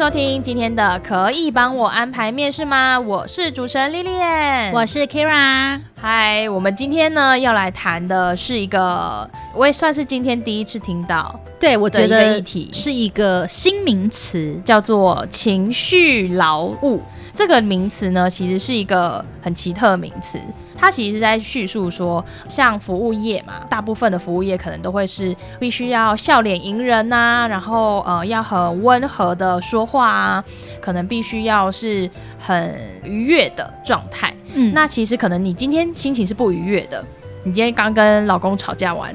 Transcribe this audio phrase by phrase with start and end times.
[0.00, 2.98] 收听今天的可以帮我安排面试吗？
[2.98, 5.78] 我是主持人 Lilian，我是 Kira。
[6.02, 17.02] 嗨，我们今天呢要来谈的是一个，我也算是今天第一次听到，对，我觉得议题是一个新名词，叫做情绪劳务。
[17.34, 20.38] 这个名词呢，其实是一个很奇特的名词。
[20.74, 30.44] 它其实是在叙述说，像服务业嘛，大部分的服务业可能都会是必须要笑脸迎人呐、啊，然后呃要很温和的说话啊，
[30.80, 34.34] 可能必须要是很愉悦的状态。
[34.54, 37.04] 嗯，那其实可能你今天心情是不愉悦的，
[37.44, 39.14] 你今天刚跟老公吵架完。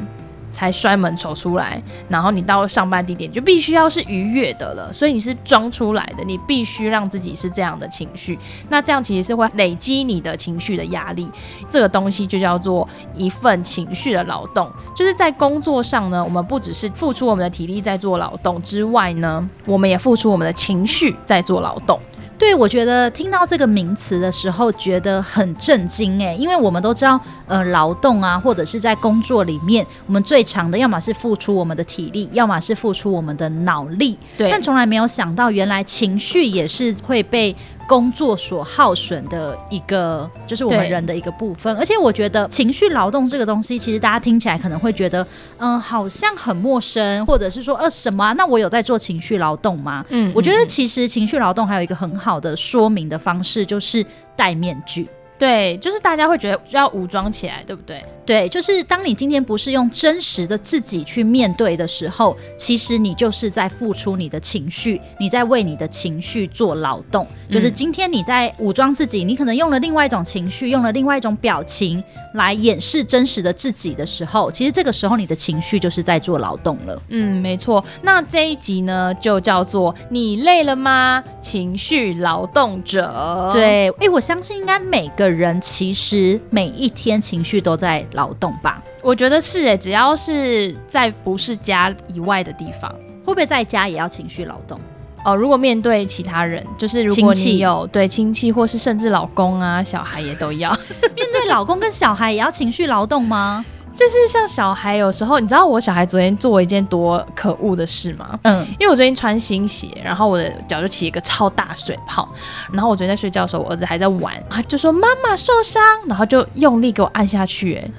[0.52, 11.30] 才摔门走出来，然后你到上班地点就必须要是愉悦的了，所以你是装出来的，你必须让自己是这样的情绪，那这样其实是会累积你的情绪的压力，
[11.70, 22.00] 这个东西就叫做一份情绪的劳动，就是在工作上呢，我们不只是付出我们的体力在做劳动之外呢，我们也付出我们的情绪在做劳动。
[22.38, 37.56] 对，我觉得听到这个名词的时候，觉得很震惊哎，因为我们都知道，呃，劳动啊，或者是在工作里面，我们最长的，要么是付出我们的体力，要么是付出我们的脑力，对，但从来没有想到，原来情绪也是会被。
[37.88, 41.76] 工作所耗损的一个，就是我们人的一个部分。
[41.78, 45.24] 而且我觉得情绪劳动这个东西，其实大家听起来可能会觉得，
[45.58, 48.34] 嗯、呃，好像很陌生，或者是说，呃，什么、啊？
[48.34, 50.06] 那我有在做情绪劳动吗？
[50.10, 54.06] 嗯，我觉得其实情绪劳动还有一个很好的说明的方式，就是
[54.36, 55.08] 戴面具。
[55.38, 58.04] 对，就是大家会觉得要武装起来，对不对？
[58.26, 67.28] 对，就是当你今天不是用真实的自己去面对的时候，其实你就是在付出你的情绪，你在为你的情绪做劳动。
[67.52, 72.04] 就是今天你在武装自己，你可能用了另外一种情绪，用了另外一种表情
[72.34, 77.00] 来掩饰真实的自己的时候，其实这个时候你的情绪就是在做劳动了。
[77.10, 77.86] 嗯，没错。
[78.02, 81.24] 那这一集呢，就叫做“你累了吗？
[81.42, 83.52] 情绪劳动者”。
[83.54, 88.04] 对，哎，我相信应该每个人其实每一天情绪都在。
[88.16, 92.92] 劳动吧，我觉得是诶，只要是在不是家以外的地方，
[93.24, 94.80] 会不会在家也要情绪劳动？
[95.24, 100.70] 哦，如果面对其他人，就是如果你有亲戚，对亲戚，或是甚至老公啊、小孩也都要
[101.16, 103.66] 面对老公跟小孩也要情绪劳动吗？
[103.92, 108.38] 就是像小孩，有时候你知道我小孩昨天做一件多可恶的事吗？
[108.44, 112.28] 嗯，因为我昨天穿新鞋，然后我的脚就起一个超大水泡，
[112.72, 117.90] 然后我昨天在睡觉的时候，我儿子还在玩，他就说妈妈受伤，然后就用力给我按下去，哎。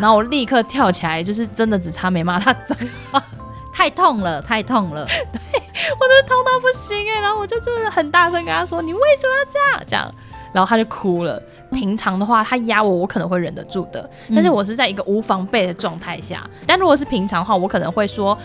[0.00, 2.76] 然后我立刻跳起来，就是真的只差没骂他脏
[3.10, 3.22] 话，
[3.72, 7.20] 太痛了，太痛了，对，我真的痛到不行哎！
[7.20, 10.14] 然后我就真的很大声跟他说：“你为什么要这样？”这样，
[10.52, 11.42] 然后他就哭了。
[11.72, 16.42] 平常的话，他压我，我可能会忍得住的，但是我是在一个无防备的状态下。
[16.44, 18.36] 嗯、但如果是平常的话，我可能会说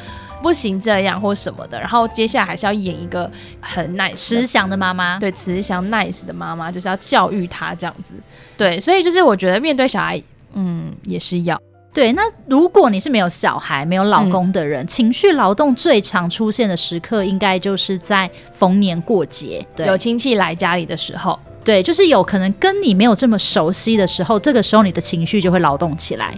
[0.42, 1.80] 不行这样或什么的。
[1.80, 3.30] 然后接下来还是要演一个
[3.62, 8.16] 很 nice、慈祥的妈妈，对，慈祥 nice 的妈妈，就是要教育他这样子。
[8.58, 10.22] 对，所以就是我觉得面对小孩。
[10.54, 11.60] 嗯，也是要
[11.94, 12.12] 对。
[12.14, 26.38] 那如果你是没有小孩、没有老公的人，嗯、情绪劳动最常出现的时刻，应该就是在逢年过节，对，有亲戚来家里的时候，对，就是有可能跟你没有这么熟悉的时候，这个时候你的情绪就会劳动起来。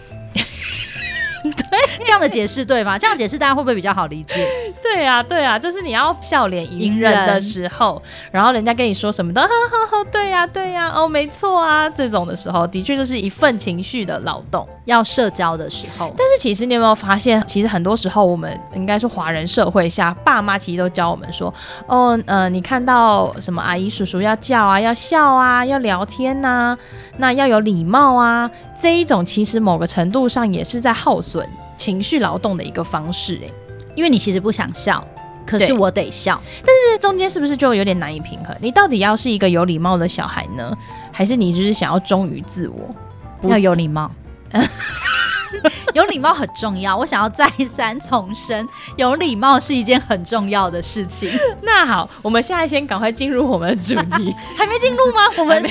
[1.74, 3.00] 对， 这样的解释对吗？
[3.00, 4.48] 这样解释大家会不会比较好理解？
[4.82, 8.02] 对啊，对啊，就是你要笑脸迎人的时候，
[8.32, 14.68] 然后人家跟你说什么的，呵呵呵，对呀，对呀，哦，没错啊，这种的时候，的确就是一份情绪的劳动。
[14.86, 21.54] 要社交的时候，但是其实你有没有发现，其实很多时候我们应该是华人社会下，爸妈其实都教我们说，
[21.88, 26.78] 哦，呃，你看到什么阿姨叔叔要叫啊，要笑啊，要聊天呐、啊，
[27.18, 31.48] 那要有礼貌啊，这一种其实某个程度上也是在耗损
[31.78, 33.50] 情绪劳动的一个方式，哎，
[33.96, 35.06] 因为你其实不想笑，
[35.46, 38.56] 可是我得笑，但是中间是不是就有点难以平衡？
[38.60, 40.76] 你到底要是一个有礼貌的小孩呢，
[41.12, 44.12] 还是你就是想要忠于自我，要有礼貌？
[45.94, 48.68] 有礼貌很重要，我想要再三重申，
[48.98, 51.30] 有礼貌是一件很重要的事情。
[51.62, 55.22] 那好，我们现在先赶快进入我们的主题， 还没进入吗？
[55.38, 55.64] 我们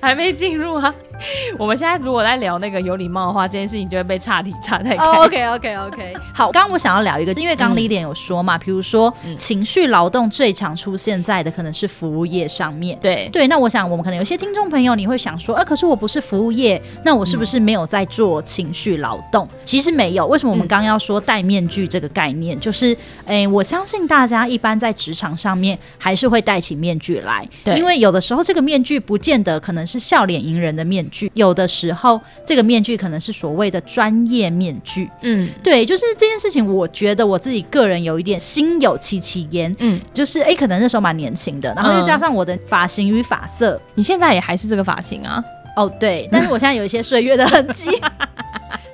[0.00, 0.94] 还没进入啊。
[1.58, 5.04] 我们现在如果在聊那个有礼貌的话，这件事情就会被岔题岔太开。
[5.04, 6.16] Oh, OK OK OK。
[6.32, 12.98] 好，刚刚我想要聊一个，因为刚刚 Lilian 有说嘛，比、嗯、如说、嗯、情绪劳动最常出现在的可能是服务业上面。
[13.02, 19.58] 对对，那我想我们可能有些听众朋友你会想说，啊，可是我不是服务业，那我是不是没有在做情绪劳动、嗯？
[19.64, 20.26] 其实没有。
[20.26, 22.56] 为什么我们刚刚要说戴面具这个概念？
[22.56, 27.46] 嗯、就是，哎，我相信大家一般在职场上面还是会戴起面具来。
[27.64, 35.10] 对，因为有的时候这个面具不见得可能是笑脸迎人的面具，有的时候这个面具可能是所谓的专业面具。
[35.22, 39.74] 嗯，对，就是这件事情，我觉得我自己个人有一点心有戚戚焉。
[39.78, 45.42] 嗯，就是哎，可能那时候蛮年轻的，然后又加上我的发型与发色，嗯、你现在也还是这个发型啊？
[45.76, 47.88] 哦，对，但是我现在有一些岁月的痕迹。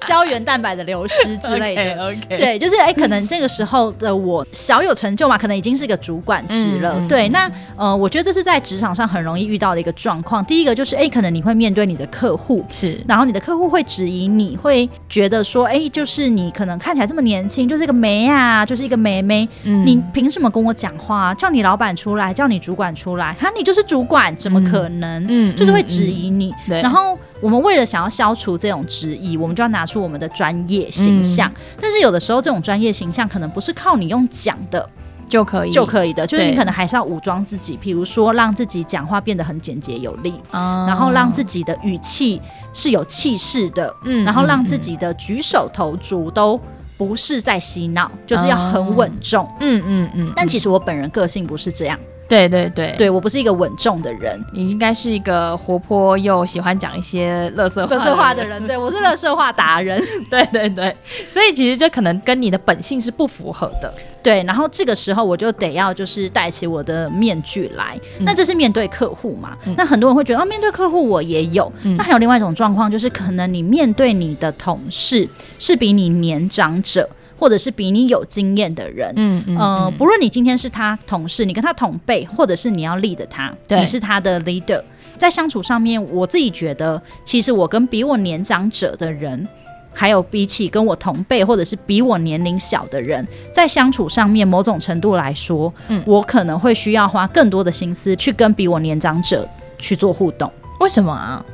[0.08, 2.36] 胶原蛋白的流失之类的， okay, okay.
[2.36, 6.94] 对，就是哎、欸，可能这个时候的我小有成就嘛，可能已经是一个主管职了。
[6.98, 10.44] 嗯、对，那呃，我觉得这是在职场上很容易遇到的一个状况。
[10.44, 21.34] 第一个就是哎、欸，可能你会面对你的客户，是，然后你的客户会质疑你，会觉得说，哎、欸，就是你可能看起来这么年轻，就是一个妹啊，就是一个妹妹，嗯、你凭什么跟我讲话？
[21.34, 25.24] 叫你老板出来，叫你主管出来，哈，你就是主管，怎么可能？
[25.28, 26.52] 嗯，就是会质疑你。
[26.68, 27.18] 然后。
[27.40, 31.50] 我们为了想要消除这种质疑，我们就要拿出我们的专业形象。
[31.50, 31.76] 嗯。
[31.80, 34.88] 但是有的时候，这种专业形象可能不是靠你用讲的
[35.28, 42.40] 就可以就可以的，就是你可能还是要武装自己，比如说让自己讲话变得很简洁有力，嗯，然后让自己的语气
[42.72, 46.60] 是有气势的，嗯，然后让自己的举手投足都
[46.96, 50.32] 不是在嬉闹，就是要很稳重，嗯嗯嗯。
[50.36, 51.98] 但其实我本人个性不是这样。
[52.28, 57.86] 对对对，对我不是一个稳重的人，你应该是一个活泼又喜欢讲一些乐色
[58.16, 58.64] 话、的人。
[58.66, 60.96] 对我是乐色话达人，对对对，
[61.28, 63.92] 所以其实就可能跟你的本性是不符合的。
[64.22, 69.74] 对，然后这个时候我就得要就是戴起我的面具来，嗯、那这是面对客户嘛、嗯？
[69.76, 71.94] 那很多人会觉得啊，面对客户我也有、嗯。
[71.96, 75.28] 那还有另外一种状况，就是可能你面对你的同事
[75.58, 77.08] 是比你年长者。
[77.44, 84.82] 或者是比你有经验的人，嗯嗯，呃，不论你今天是他同事，你跟他同辈，或者是你要 lead 他，你是他的 leader，
[85.18, 89.46] 在相处上面，我自己觉得，其实我跟比我年长者的人，
[89.92, 99.46] 还有比起跟我同辈或者是比我年龄小的人，在相处上面，某种程度来说，嗯，我可能会需要花更多的心思去跟比我年长者
[99.76, 100.50] 去做互动。
[100.80, 101.44] 为什么啊？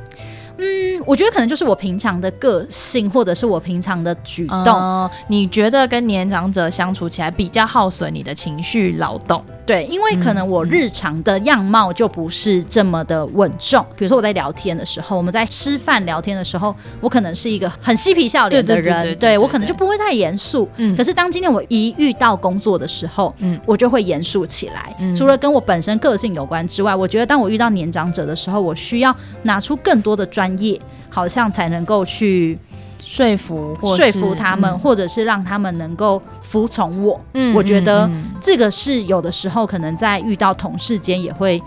[0.57, 4.65] 嗯，我觉得可能就是我平常的个性，或者是我平常的举动。
[4.65, 9.43] 呃，你觉得跟年长者相处起来比较耗损你的情绪劳动？
[9.65, 13.85] 对，因为可能我日常的样貌就不是这么的稳重。
[13.95, 20.67] 比如说我在聊天的时候，我们在吃饭聊天的时候，我可能是一个很嬉皮笑脸的人，对我可能就不会太严肃。
[20.77, 24.93] 嗯，可是当今天我一遇到工作的时候，嗯，我就会严肃起来。
[24.99, 30.79] 嗯，除了跟我本身个性有关之外，我觉得当我遇到年长者的时候，我需要拿出更多的专业，
[31.11, 32.57] 好像才能够去。
[33.03, 37.19] 说服或说服他们，嗯，或者是让他们能够服从我。
[37.33, 38.07] 嗯，我觉得
[38.39, 41.59] 这个是有的时候可能在遇到同事间也会。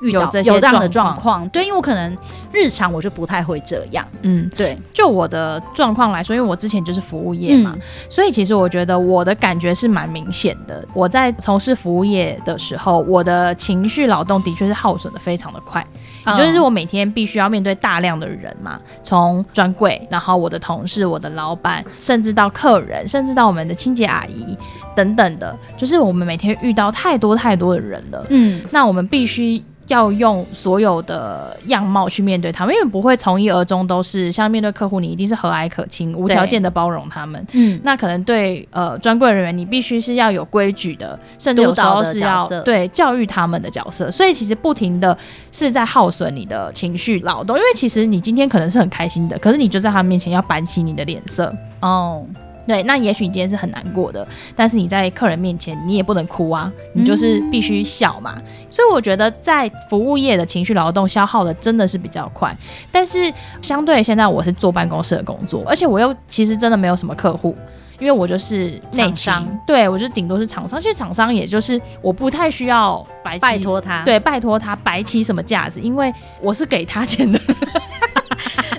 [0.00, 2.16] 遇到有这样的状况，对，因为我可能
[2.52, 4.78] 日常我就不太会这样，嗯，对。
[4.92, 10.86] 就我的状况来说，因为我之前就是服务业嘛，嗯，所以其实我觉得我的感觉是蛮明显的。
[10.94, 15.86] 我在从事服务业的时候，我的情绪劳动的确是耗损的非常的快，
[16.26, 24.56] 也就是我每天必须要面对大量的人嘛，从专柜，然后我的同事、我的老板，甚至到客人，甚至到我们的清洁阿姨
[24.94, 29.62] 等等的，就是我们每天遇到太多太多的人了，嗯，那我们必须。
[29.90, 37.44] 要用所有的样貌去面对他们，因为不会从一而终都是像面对客户，你一定是和蔼可亲、无条件的包容他们。
[37.52, 44.10] 嗯，那可能对呃专柜人员，你必须是要有规矩的，甚至有时候是要对教育他们的角色。
[44.10, 45.16] 所以其实不停的
[45.50, 52.24] 是在耗损你的情绪劳动，因为其实你今天可能是很开心的，可是你就在他们面前要板起你的脸色哦。
[52.66, 58.34] 对，那也许你今天是很难过的，但是你在客人面前你也不能哭啊，你就是必须笑嘛。
[58.36, 58.42] 嗯。
[58.70, 62.56] 所以我觉得在服务业的情绪劳动消耗的真的是比较快，
[62.92, 67.56] 但是相对现在我是坐办公室的工作，而且我又其实真的没有什么客户，
[67.98, 77.40] 因为我就是内商，对我就顶多是厂商，其实厂商也就是我不太需要白拜托他，对，拜托他摆起什么架子，因为我是给他钱的。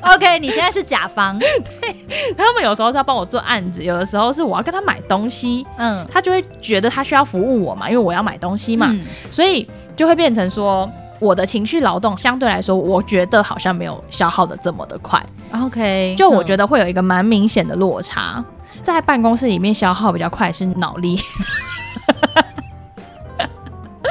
[0.01, 1.95] OK，你现在是甲方， 对，
[2.35, 10.89] 他们有时候是要帮我做案子，有的时候是我要跟他买东西，嗯，他就会觉得他需要服务我嘛，因为我要买东西嘛，嗯、所以就会变成说
[11.19, 15.23] 我的情绪劳动相对来说，我觉得好像没有消耗的这么的快。
[15.53, 18.43] OK，就我觉得会有一个蛮明显的落差，
[18.81, 21.19] 在办公室里面消耗比较快是脑力。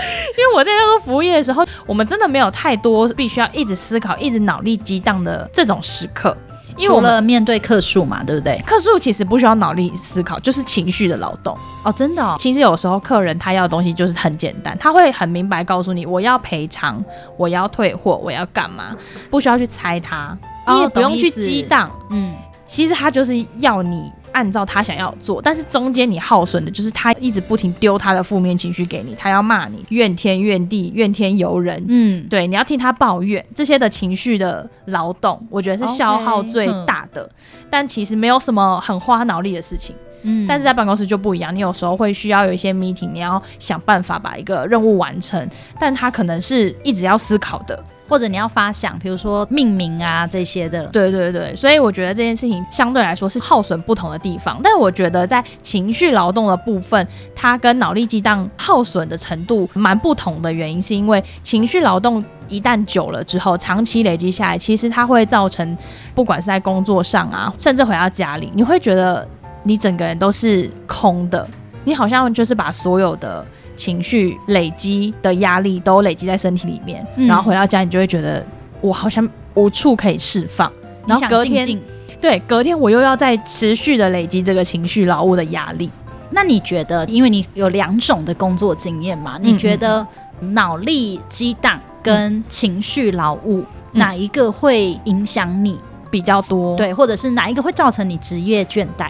[0.38, 6.36] 因为我在做服务业的时候，我们真的没有太多必须要一直思考、一直脑力激荡的这种时刻。
[6.76, 8.56] 因为我们面对客数嘛，对不对？
[8.64, 11.54] 客数其实不需要脑力思考，就是情绪的劳动
[11.84, 12.36] 哦，真的哦。
[12.38, 17.04] 其实有时候客人他要的东西就是很简单，他会很明白告诉你，我要赔偿，
[17.36, 18.96] 我要退货，我要干嘛，
[19.28, 21.90] 不需要去猜他，哦，你也不用去激荡。
[22.08, 22.34] 嗯，
[22.70, 24.10] 其实他就是要你。
[24.32, 37.26] 按照他想要做，但是中间你耗损的就是他一直不停丢他的负面情绪给你，他要骂你怨天怨地、怨天尤人，嗯，对，你要听他抱怨这些的情绪的劳动，我觉得是消耗最大的。
[37.26, 37.30] Okay,
[37.68, 45.44] 但其实没有什么很花脑力的事情，嗯，但是在办公室就不一样，你有时候会需要有一些 meeting，你要想办法把一个任务完成，
[45.80, 47.82] 但他可能是一直要思考的。
[48.10, 54.58] 或者你要发想，比如说命名啊这些的，对对对，所以我觉得这件事情相对来说是耗损不同的地方。
[54.64, 65.78] 但是我觉得在情绪劳动的部分，它跟脑力激荡耗损的程度蛮不同的原因，是因为情绪劳动一旦久了之后，长期累积下来，其实它会造成
[66.12, 69.24] 不管是在工作上啊，甚至回到家里，你会觉得
[69.62, 71.48] 你整个人都是空的，
[71.84, 73.46] 你好像就是把所有的。
[73.80, 78.44] 情绪累积的压力都累积在身体里面，嗯，然后回到家，你就会觉得
[78.82, 80.70] 我好像无处可以释放。
[81.06, 81.80] 然后隔天，
[82.20, 85.90] 对，隔天我又要再持续的累积这个情绪劳务的压力。
[86.28, 89.38] 那你觉得，因为你有两种的工作经验嘛？
[89.40, 90.06] 你觉得
[90.40, 95.78] 脑力激荡跟情绪劳务，嗯，哪一个会影响你
[96.10, 96.76] 比较多？
[96.76, 99.08] 对，或者是哪一个会造成你职业倦怠？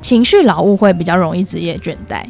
[0.00, 2.24] 情绪劳务会比较容易职业倦怠。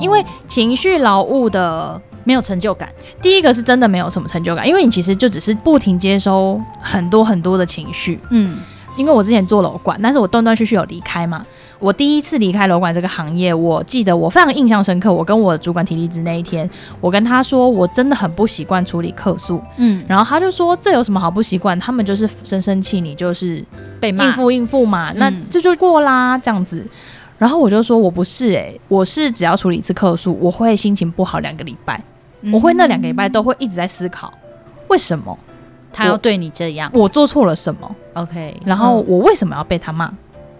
[0.00, 2.88] 因为情绪劳务的没有成就感，
[3.20, 8.20] 第一个是真的没有什么成就感，因为你其实就只是不停接收很多很多的情绪。
[8.30, 8.58] 嗯，
[8.96, 11.44] 因为我之前做楼管，但是我断断续续有离开嘛。
[11.80, 15.12] 我第一次离开楼管这个行业，我记得我非常印象深刻。
[15.12, 16.68] 我跟我主管提离职那一天，
[17.00, 19.60] 我跟他说我真的很不习惯处理客诉。
[19.78, 21.76] 嗯，然后他就说，这有什么好不习惯？
[21.80, 23.64] 他们就是生生气，你就是
[23.98, 26.86] 被骂，应付应付嘛，那这就过啦，这样子。
[27.42, 32.00] 然后我就说，我不是诶、欸，我是只要处理一次客诉，我会心情不好两个礼拜，
[32.42, 34.32] 嗯、我会那两个礼拜都会一直在思考，
[34.86, 35.36] 为什么
[35.92, 36.88] 他要对你这样？
[36.94, 40.08] 我，我做错了什么？OK，然后我为什么要被他骂？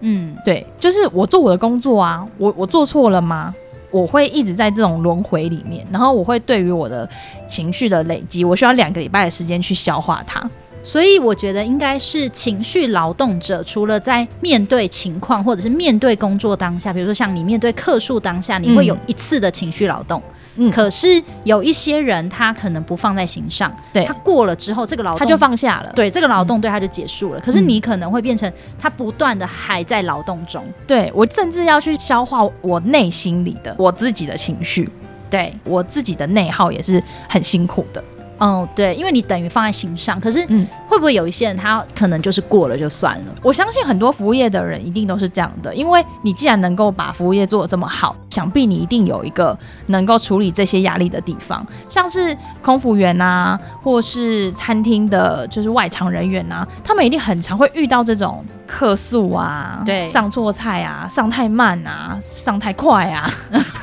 [0.00, 3.54] 嗯，对，就是我做我的工作啊，我我做错了吗？
[3.92, 7.08] 我会一直在这种轮回里面，然后我会对于我的
[7.46, 10.50] 情绪的累积，我需要两个礼拜的时间去消化它。
[10.82, 20.20] 所以我觉得应该是情绪劳动者，除了在面对情况或者是面对工作当下，比如说像你面对客诉当下，你会有一次的情绪劳动。
[20.56, 27.40] 嗯，可是有一些人他可能不放在心上，对，他过了之后这个劳动他就放下了，对，这个劳动对他就结束了。
[27.40, 34.86] 可是你可能会变成他不断的还在劳动中，对，我甚至要去消化我内心里的我自己的情绪，
[35.30, 38.04] 对，我自己的内耗也是很辛苦的。
[38.42, 43.32] 哦，对，因为你等于放在心上，可是，嗯，会不会有一些人他可能就是过了就算了？
[43.40, 49.56] 我相信很多服务业的人一定都是这样的，因为你既然能够把服务业做得这么好，想必你一定有一个
[49.87, 58.44] 能够处理这些压力的地方，像是空服员啊，或是餐厅的，就是外场人员啊，他们一定很常会遇到这种。
[58.64, 63.30] 客诉啊，对，上错菜啊，上太慢啊，上太快啊，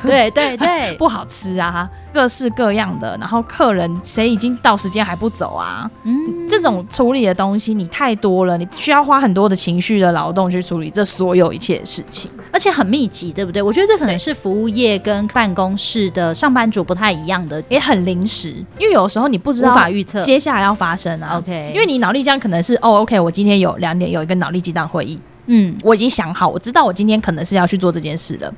[0.02, 3.16] 对对对， 不好吃啊，各式各样的。
[3.18, 5.90] 然后客人谁已经到时间还不走啊？
[6.04, 13.62] 嗯，这种处理的东西你太多了，你需要花很多的情绪的劳动去处理这所有一切的事情，而且很密集，对不对？
[13.62, 21.38] 我觉得这可能是服务业跟办公室的上班族不太一样的，也很临时，因为有时候你不知道无法预测接下来要发生啊。
[21.38, 24.80] OK，因为你脑力这样可能是哦，OK，我今天有两点有一个脑力激荡。
[24.90, 28.52] 会议，嗯，我已经想好，我知道我今天可能是要去做这件事了，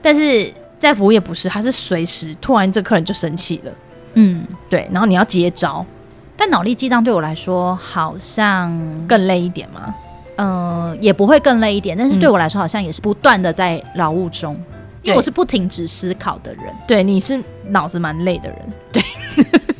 [0.00, 3.72] 但是在服务业不是，他是随时突然这客人就生气了，
[4.14, 5.84] 嗯，对，然后你要接招，
[6.36, 8.70] 但脑力激荡对我来说好像
[9.06, 9.94] 更累一点吗？
[10.36, 10.48] 嗯、
[10.90, 14.54] 呃，也不会更累一点，但是对我来说好像也是不断的在劳务中，
[15.02, 18.58] 因为我是不停止思考的人，对，你是脑子蛮累的人，
[18.92, 19.02] 对。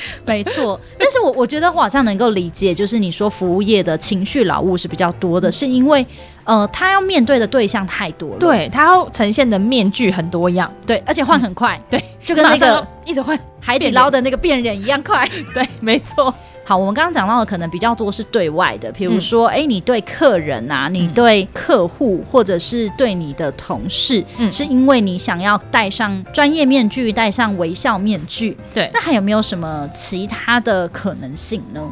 [0.24, 6.06] 没错，但是我我觉得我好像能够理解，就是你说服务业的情绪劳务是比较多的，是因为
[6.44, 16.32] 呃，他要面对的对象太多了，对，他要呈现的面具很多样，对，而且换很快，对，就跟那个一直换海底捞的那个变脸一样快， 对，没错。
[16.68, 28.90] 好，我们刚刚讲到的可能比较多是对外的，比如说，哎、你对客人啊，你对客户，或者是对你的同事，嗯，是因为你想要戴上专业面具，戴上微笑面具，对。
[28.92, 31.82] 那还有没有什么其他的可能性呢？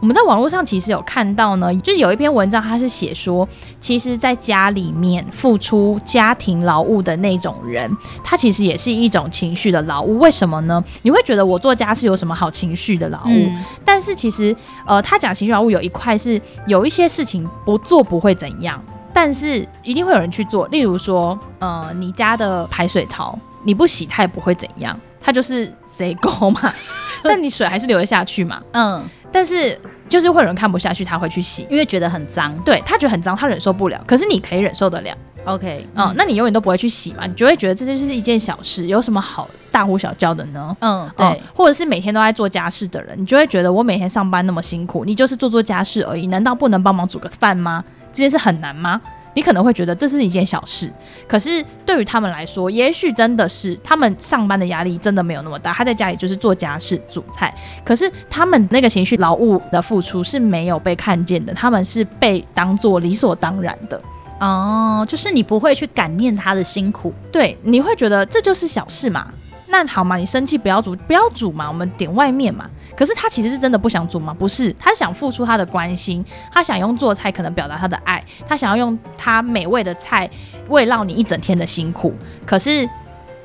[0.00, 3.48] 我们在网络上其实有看到呢，就是有一篇文章，它是写说，
[3.80, 7.90] 其实在家里面付出家庭劳务的那种人，
[8.22, 10.18] 他其实也是一种情绪的劳务。
[10.18, 10.82] 为什么呢？
[11.02, 13.30] 你会觉得我做家事有什么好情绪的劳务？
[13.30, 14.54] 嗯、但是其实，
[14.86, 18.82] 呃，他讲情绪劳务有一块是有一些事情不做不会怎样，
[19.14, 20.68] 但是一定会有人去做。
[20.68, 26.72] 例如说，呃，你家的排水槽你不洗，它也不会怎样，它就是谁沟嘛，
[27.24, 29.02] 但你水还是流得下去嘛，嗯。
[29.32, 29.78] 但是
[30.08, 32.56] 就是会有人看不下去，他会去洗，因为觉得很脏。
[32.64, 34.02] 对，他觉得很脏，他忍受不了。
[34.06, 35.16] 可是你可以忍受得了。
[35.44, 37.24] OK，嗯，那你永远都不会去洗嘛？
[37.26, 40.76] 你就会觉得这就是一件小事，有什么好大呼小叫的呢？
[40.80, 41.26] 嗯，对。
[41.26, 47.84] 嗯，或者是每天都在做家事的人，你就会觉得我每天上班那么辛苦，你就是做做家事而已，难道不能帮忙煮个饭吗？
[48.12, 49.00] 这件事很难吗？
[49.36, 50.90] 你可能会觉得这是一件小事，
[51.28, 55.74] 可是对于他们来说，也许真的是他们上班的压力真的没有那么大。
[55.74, 64.00] 他在家里就是做家事、煮菜，可是他们那个情绪劳务的付出是没有被看见的，他们是被当做理所当然的。
[64.40, 69.30] 哦，就是你不会去感念他的辛苦，对，你会觉得这就是小事嘛。
[69.78, 72.64] 那好嘛，你生气不要煮，不要煮嘛，我们点外面嘛。
[72.96, 74.32] 可是他其实是真的不想煮吗？
[74.32, 80.28] 不是，他想付出他的关心，他想用做菜可能表达他的爱，他想要用他美味的菜
[80.68, 82.14] 慰劳你一整天的辛苦。
[82.46, 82.88] 可是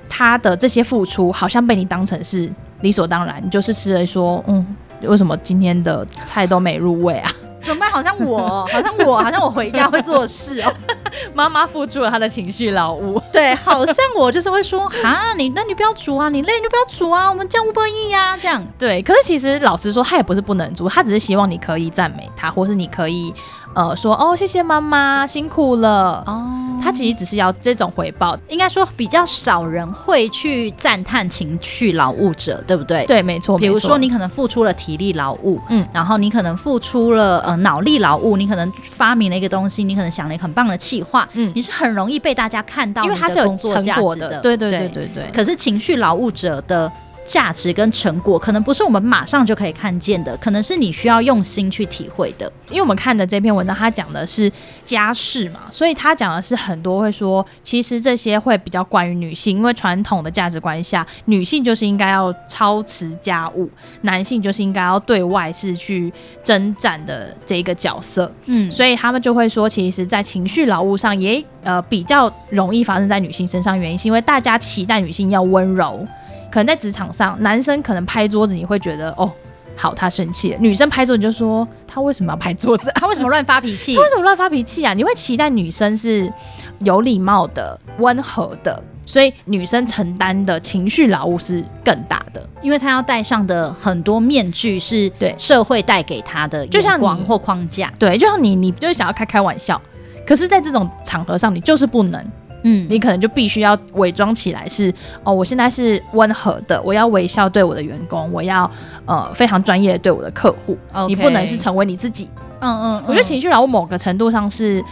[0.08, 4.66] 他的这些付出好像被你当成是理所当然，你就是吃了说，嗯，
[5.02, 7.30] 为什么今天的菜都没入味啊？
[7.64, 7.90] 怎么办？
[7.90, 10.74] 好像我， 好像我，好像我回家会做事哦。
[11.34, 18.64] 妈妈付出了她的情绪劳务， 对，好像我就是会说啊，你那你不要煮啊，你累你就不要煮啊，我们叫 Uber Eats 呀，这样。
[18.78, 23.34] 对，可是其实老实说，他也不是不能煮，他只是希望你可以赞美他，或是你可以。
[23.74, 26.48] 呃，说哦，谢谢妈妈辛苦了哦。
[26.84, 33.06] 他其实只是要这种回报，应该说比较少人会去赞叹情绪劳务者，对不对？
[33.06, 33.56] 对，没错。
[33.56, 44.40] 比如说你可能付出了体力劳务，嗯，然后你可能付出了呃脑力劳务，你可能发明了一个东西，你可能想了一个很棒的企划，嗯，你是很容易被大家看到，因为它是有成果的。
[44.42, 45.32] 对对对对对，对。
[45.32, 46.92] 可是情绪劳务者的。
[47.32, 52.52] 价值跟成果可能不是我们马上就可以看见的，可能是你需要用心去体会的。
[52.70, 54.52] 因为我们看的这篇文章，它讲的是
[54.84, 63.70] 家事嘛，所以它讲的是很多会说，其实这些会比较关于女性，因为传统的价值观下，女性就是应该要操持家务，
[64.02, 66.12] 男性就是应该要对外是去
[66.44, 68.30] 征战的这个角色。
[68.48, 76.06] 嗯，所以他们就会说，其实，在情绪劳务上也呃比较容易发生在女性身上，原因是因为大家期待女性要温柔。
[76.52, 79.32] 可能在职场上，男生可能拍桌子，你会觉得哦，
[79.76, 82.92] 好，他生气了；女生拍桌子你就说他为什么要拍桌子？
[82.96, 83.96] 他为什么乱发脾气？
[83.96, 84.94] 他为什么乱发脾气啊？
[84.94, 86.32] 你会期待女生是
[86.80, 97.92] 有礼貌的、温和的，所以女生承担的情绪劳务是更大的，因为她要戴上的很多面具是对社会带给她的，就像光或框架。
[97.98, 99.82] 对，就像你，你就是想要开开玩笑，
[100.28, 102.24] 可是在这种场合上，你就是不能。
[102.64, 104.94] 嗯，你可能就必须要伪装起来是
[105.24, 108.70] 哦，我现在是温和的，我要微笑对我的员工，我要
[109.06, 110.78] 呃非常专业的对我的客户。
[111.08, 112.30] 你不能是成为你自己。
[112.60, 114.84] 嗯嗯，嗯，我觉得情绪劳务某个程度上是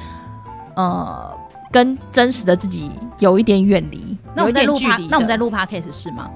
[0.75, 1.32] 呃
[1.71, 6.29] 跟真实的自己有一点远离，那我们在录 Pod，那我们在录 Podcast 是吗？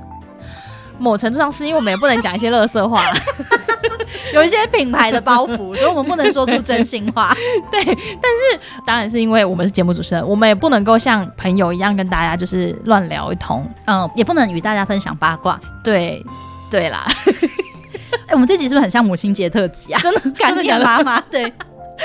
[1.00, 3.02] 某程度上是因为我们也不能讲一些乐色话，
[4.34, 7.36] 有一些品牌的包袱，所以我们不能说出真心话。
[7.72, 15.60] 对，但是当然是因为我们是节目主持人，我们也不能够像朋友一样跟大家就是乱聊一通，嗯，也不能与大家分享八卦。
[15.84, 16.24] 对，
[16.70, 17.06] 对啦。
[18.26, 20.00] 哎、欸，我们这集是不是很像母亲节特辑啊？
[20.02, 21.20] 真的，感谢妈妈。
[21.32, 21.52] 对。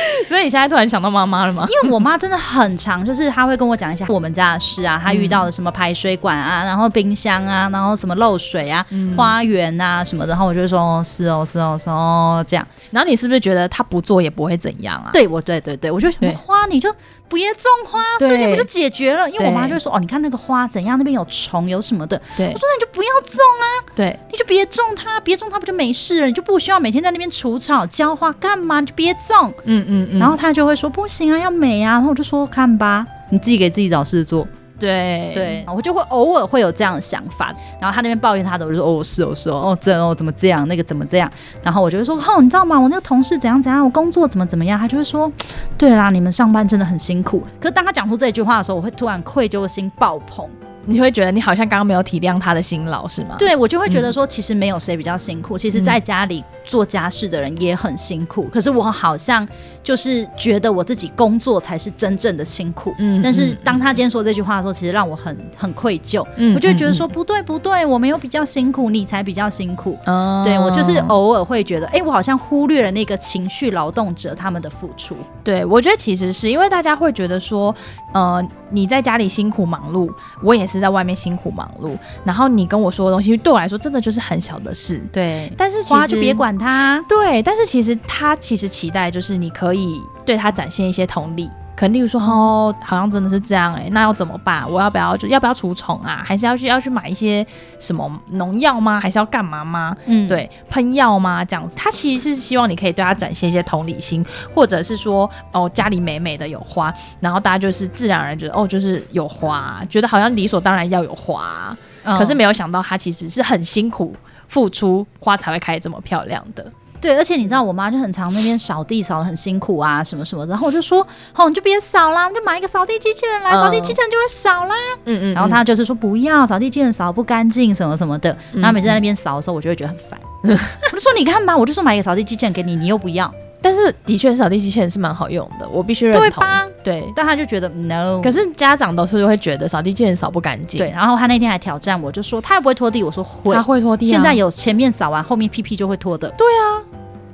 [0.29, 1.67] 所以你现在突然想到妈妈了吗？
[1.69, 12.67] 因为我妈真的很长，就是她会跟我讲一些我们家的事啊，她遇到了什么排水管啊，然后冰箱啊，然后什么漏水啊，嗯、花园啊什么的，然后我就说哦，是哦，是哦，是哦，这样。
[12.91, 15.11] 然后你是不是觉得她不做也不会怎样啊？
[15.13, 16.95] 对，我对对对，我就想花你就。
[17.29, 19.29] 不要种花，事情不就解决了？
[19.29, 26.27] 因为我妈就会说：“哦，你看那个花怎样，那边有虫有什么的。”对，我说：“那你就不要种啊，对，你就别种它，别种它不就没事了？
[26.27, 28.81] 你就不需要每天在那边除草浇花干嘛？
[28.81, 30.19] 你就别种。”嗯嗯嗯。
[30.19, 34.47] 然后他就会说：“不行啊，要美啊。”然后我就说：“看吧，你自己给自己找事做。”
[34.79, 41.29] 对对，我就会偶尔会有这样的想法，然后他那边抱怨他的，我就说哦是哦是哦哦这哦怎么这样那个怎么这样，
[41.65, 42.79] 然后我就会说哦你知道吗？
[42.79, 45.29] 我那个同事怎样怎样，我工作怎么怎么样，他就会说
[45.77, 47.43] 对啦，你们上班真的很辛苦。
[47.59, 50.49] 可是当他讲出这句话的时候，我会突然愧疚心爆棚。
[50.89, 53.37] 你会觉得你好像刚刚没有体谅他的辛劳，是吗？
[53.39, 58.45] 对，我就会觉得说，其实没有谁比较辛苦，嗯、其实在家里做家事的人也很辛苦。
[58.47, 59.47] 嗯、可是我好像
[59.85, 62.95] 就是觉得我自己工作才是真正的辛苦。
[62.99, 66.27] 嗯，但是当他今天说这句话的时候，其实让我很很愧疚。
[66.37, 69.99] 嗯，我就会觉得说，不对不对，我没有比较辛苦，你才比较辛苦。
[70.07, 75.15] 哦，对我就是偶尔会觉得，哎、欸，我好像忽略了那个情绪劳动者他们的付出。
[75.45, 77.75] 对，我觉得其实是因为大家会觉得说，
[78.15, 80.11] 呃，你在家里辛苦忙碌，
[80.43, 85.01] 我也是在外面辛苦忙碌，然后你跟我说的东西，对我来说真的就是很小的事。
[85.13, 87.05] 对，但是其实就别管他。
[87.09, 91.51] 对，但是其实他其实期待就是你可以对他展现一些同理。
[91.79, 94.69] 可能例如说哦，好像真的是这样哎、欸，那要怎么办？
[94.69, 96.25] 我要不要就要不要除虫啊？
[96.27, 97.47] 还是要去要去买一些
[97.79, 98.99] 什么农药吗？
[98.99, 99.97] 还是要干嘛吗？
[100.07, 101.45] 嗯，对，喷药吗？
[101.45, 114.13] 这样子，他其实是希望你可以对他展现一些同理心，或者是说哦，家里美美的有花，然后大家就是自然而然觉得哦，就是有花，觉得好像理所当然要有花，嗯、可是没有想到他其实是很辛苦
[114.49, 116.73] 付出，花才会开得这么漂亮的。
[117.01, 120.51] 对，而且你知道，我妈就很常那边扫地扫得很辛苦啊，什么什么的。
[120.51, 124.75] 然后我就说，哦，你就别扫啦，我们就买一个扫地机器人来，扫地机器人就会扫啦。
[125.05, 125.35] 嗯嗯。
[125.35, 128.37] 然后她就是说不要，扫地机器人扫不干净，什么什么的。
[128.53, 130.19] 然后每次在那边扫的时候，我就会觉得很烦。
[130.43, 133.33] 我就说你看吧，我就说买一个扫地机器人给你，你又不要。
[133.61, 136.23] 但是的确，扫地机器人是蛮好用的，我必须认同。
[136.23, 136.67] 对吧？
[136.85, 138.21] 对，但他就觉得 no。
[138.23, 140.79] 可是家长都是会觉得扫地机器人扫不干净。
[140.79, 144.11] 对，然后他那天还挑战我，就说他也不会拖地，我说会，他会拖地啊。
[144.11, 146.29] 现在有前面扫完，后面屁屁就会拖的。
[146.31, 146.83] 对啊。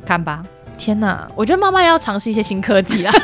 [0.06, 0.42] 看吧，
[0.76, 1.26] 天哪！
[1.34, 3.14] 我觉得妈妈要尝试一些新科技啊。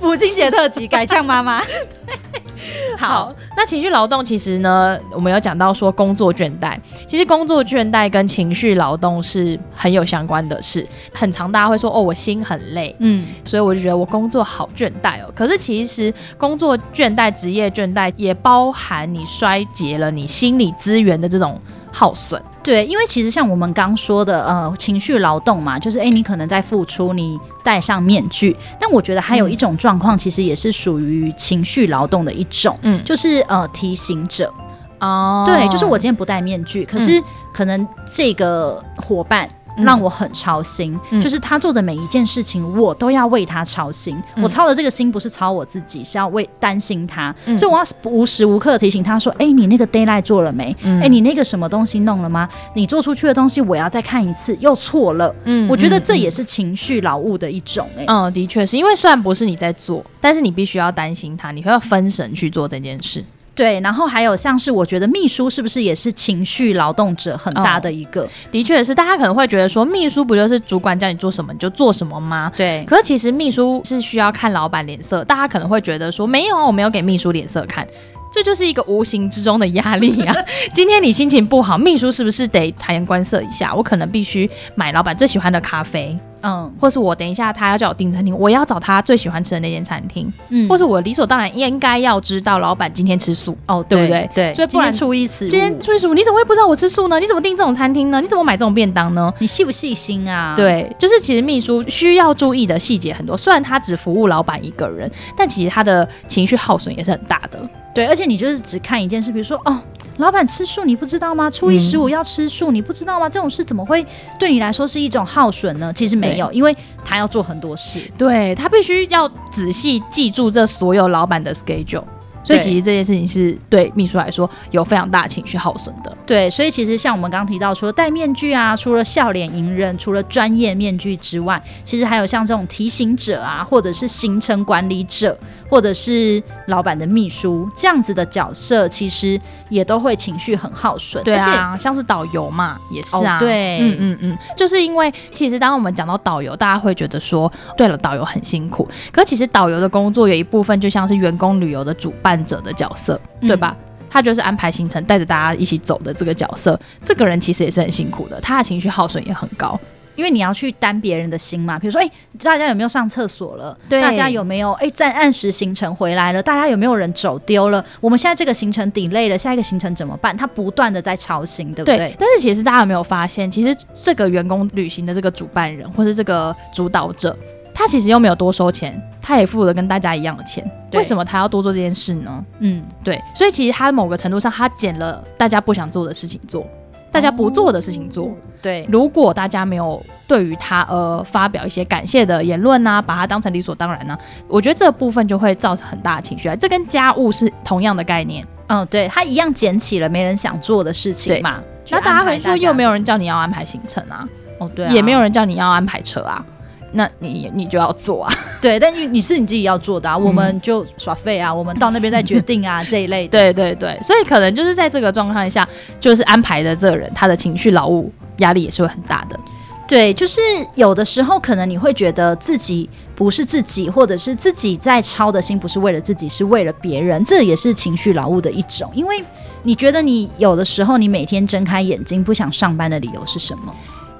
[0.00, 1.62] 母亲节特辑改呛妈妈。
[2.98, 10.86] 好，那情绪劳动其实呢，我们有讲到说工作倦怠，其实工作倦怠跟情绪劳动是很有相关的事。
[11.12, 15.32] 很常大家会说哦，我心很累，嗯，所以我就觉得我工作好倦怠哦。
[15.34, 21.58] 可是其实工作倦怠、职业倦怠也包含你衰竭了你心理资源的这种
[21.92, 22.42] 耗损。
[22.62, 28.54] 对，因为其实像我们刚说的，呃，情绪劳动嘛，就是诶，你可能在付出，你戴上面具。
[28.78, 34.52] 但我觉得还有一种状况，其实也是属于情绪劳动的一种，嗯，就是呃，提醒者。
[35.00, 37.22] 哦，对，就是我今天不戴面具，可是
[37.54, 39.48] 可能这个伙伴。
[39.84, 44.16] 让我很操心，嗯、就是他做的每一件事情，我都要为他操心。
[44.36, 50.70] 嗯、我操的这个心不是操我自己，是要为担心他，嗯、所以我要无时无刻提醒他说：“哎、欸，你那个 d a y l i g h t 做了没？
[50.72, 52.48] 哎、嗯欸，你那个什么东西弄了吗？
[52.74, 58.02] 你做出去的东西我要再看一次，又错了。”嗯，我觉得这也是情绪劳务的一种、欸。
[58.02, 63.24] 哎，嗯，的确是因为虽然不是你在做，但是你必须要担心他，你会要分神去做这件事。
[63.60, 68.22] 对，然后还有像是我觉得秘书是不是也是情绪劳动者很大的一个？
[68.22, 72.50] 哦、的确是，大家可能会觉得说，秘书不就是主管叫你做什么你就做什么吗？
[72.56, 72.82] 对。
[72.86, 77.86] 可是其实秘书是需要看老板脸色，大家可能会觉得说，没有，我没有给秘书脸色看，
[78.32, 80.34] 这就是一个无形之中的压力啊。
[80.72, 83.74] 今天你心情不好，秘书是不是得察言观色一下？
[83.74, 86.16] 我可能必须买老板最喜欢的咖啡。
[86.42, 90.32] 嗯，或是我等一下他要叫我订餐厅，我要找他最喜欢吃的那间餐厅。
[90.48, 94.30] 嗯，或是我理所当然应该要知道老板今天吃素哦，对不对？
[94.34, 97.20] 对，所以不然初一十五，今天初一十五，你怎么会不知道我吃素呢？
[97.20, 98.22] 你怎么订这种餐厅呢？
[98.22, 99.30] 你怎么买这种便当呢？
[99.38, 100.54] 你细不细心啊？
[100.56, 107.60] 对，就是其实秘书需要注意的细节很多，虽然他只服务老板一个人，但其实他的情绪耗损也是很大的。
[107.94, 109.80] 对，而且你就是只看一件事，比如说哦。
[110.16, 111.50] 老板吃素，你不知道吗？
[111.50, 113.26] 初一十五要吃素，嗯、你不知道吗？
[113.26, 114.04] 这种事怎么会
[114.38, 115.90] 对你来说是一种耗损呢？
[115.94, 122.04] 其实没有，因为他要做很多事，对，他必须要仔细记住这所有老板的 schedule。
[122.44, 126.14] 所以其实这件事情是对秘书来说有非常大的情绪耗损的。
[126.30, 135.36] 对，所以其实像我们刚刚提到，除了戴面具啊，除了笑脸迎人，除了专业面具之外，其实还有像这种提醒者啊，或者是行程管理者，
[135.68, 139.40] 或者是老板的秘书这样子的角色，其实
[139.70, 141.24] 也都会情绪很耗损。
[141.24, 143.38] 对啊，像是导游嘛，也是啊。
[143.38, 148.88] 哦、对，嗯嗯嗯，就是因为其实当我们讲到导游，大家会觉得说，对了，导游很辛苦。
[149.10, 153.76] 可其实导游的工作有一部分就像是员工旅游的主办者的角色，对吧？
[153.80, 156.78] 嗯、他就是安排行程，带着大家一起走的这个角色。
[157.04, 159.78] 这个人其实也是很辛苦的，他的情绪耗损也很高，
[160.16, 161.78] 因为你要去担别人的心嘛。
[161.78, 163.76] 比如说，哎、欸，大家有没有上厕所了？
[163.88, 166.42] 对，大家有没有哎、欸、在按时行程回来了？
[166.42, 167.82] 大家有没有人走丢了？
[168.00, 170.36] 我们现在这个行程 delay 了，下一个行程怎么办？
[170.36, 171.96] 他不断的在操心，对不对？
[171.96, 172.16] 对。
[172.18, 177.34] 但是其实大家有没有发现，其实这个员工旅行的这个主办人或是这个主导者，
[177.72, 182.44] 他其实又没有多收钱，他也付了跟大家一样的钱，为什么他要多做这件事呢？
[182.60, 186.66] 嗯，对，所以其实他某个程度上，他捡了大家不想做的事情做。
[187.12, 188.26] 大家不做的事情做。
[188.26, 196.54] 哦、对，如果大家没有对于他呃发表一些感谢的言论啊，把他当成理所当然呢、啊，我觉得这部分就会造成很大的情绪啊。
[196.54, 198.46] 这跟家务是同样的概念。
[198.68, 201.60] 嗯，对，他一样捡起了没人想做的事情嘛。
[201.88, 204.24] 那大家会说，又没有人叫你要安排行程啊？
[204.60, 206.44] 哦，对、啊，也没有人叫你要安排车啊。
[206.92, 213.38] 那你你就要做啊， 对，但你你是你自己要做的啊，嗯、我们就耍废啊，我们到那边再决定啊 这一类的。
[213.38, 215.68] 对对对，所以可能就是在这个状况下，
[216.00, 219.38] 就是安排的这个人，他的情绪劳务压力也是会很大的。
[219.86, 220.40] 对，就是
[220.74, 228.90] 有的时候可能你会觉得自己不是自己，或者是自己在操的心不是为了自己，是为了别人，这也是情绪劳务的一种。
[228.94, 229.22] 因为
[229.62, 233.74] 你觉得你有的时候你每天睁开眼睛不想上班的理由是什么？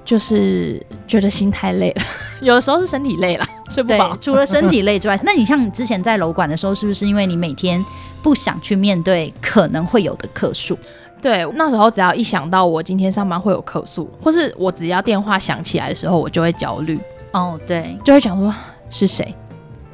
[0.04, 2.02] 就是觉得心太累了，
[2.42, 4.16] 有的时候是身体累了， 睡不饱。
[4.20, 7.84] 除了身体累之外， 那你像你之前在楼管的时候，是不是因为你每天
[8.22, 10.78] 不想去面对可能会有的客诉？
[11.22, 16.98] 对，那时候只要一想到我今天上班会有客诉，或是我只要电话响起来的时候，我就会焦虑。
[17.32, 18.52] 哦，对，就会想说
[18.88, 19.34] 是谁。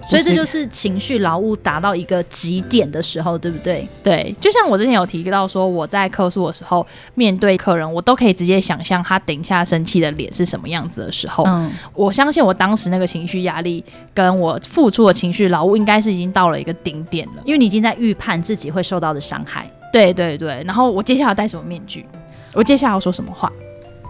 [0.08, 3.88] 所以这就是情绪劳务达到一个极点的时候，对不对？
[4.04, 19.68] 对，就像我之前有提到说，我在客诉的时候，面对客人，我都可以直接想象他等一下生气的脸是什么样子的时候，嗯，我相信我当时那个情绪压力跟我付出的情绪劳务，应该是已经到了一个顶点了，因为你已经在预判自己会受到的伤害。
[19.92, 22.06] 对对对，然后我接下来要戴什么面具？
[22.54, 23.50] 我接下来要说什么话？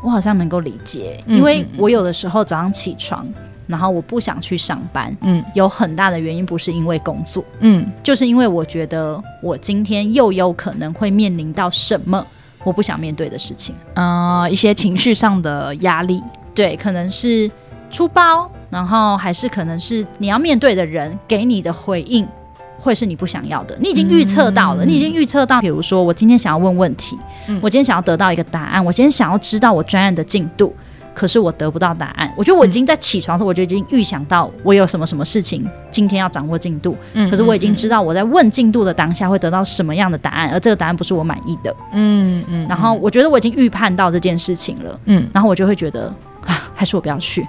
[0.04, 3.26] 我好像能够理解，因为我有的时候早上起床。
[3.66, 12.24] 然后我不想去上班，嗯，有很大的原因不是因为工作，嗯，就是因为我觉得我今天又有可能会面临到什么
[12.64, 16.22] 我不想面对的事情，啊、呃，一些情绪上的压力，
[16.54, 17.50] 对，可能是
[17.90, 22.26] 出包，然后还是可能是你要面对的人给你的回应
[22.78, 30.74] 会是你不想要的，你已经预测到了，嗯、你已经预测到，比如说我今天想要问问题，嗯，我今天想要得到一个答案，我今天想要知道我专案的进度。
[31.16, 36.94] 可是我得不到答案，我觉得我已经在起床的时候，我就已经预想到我有什么什么事情今天要掌握进度。
[37.14, 41.74] 嗯，可是我已经知道我在问进度的当下会得到什么样的答案，而这个答案不是我满意的。
[41.92, 45.00] 嗯嗯，然后我觉得我已经预判到这件事情了。
[45.06, 47.46] 嗯，然后我就会觉得啊，还是我不要去。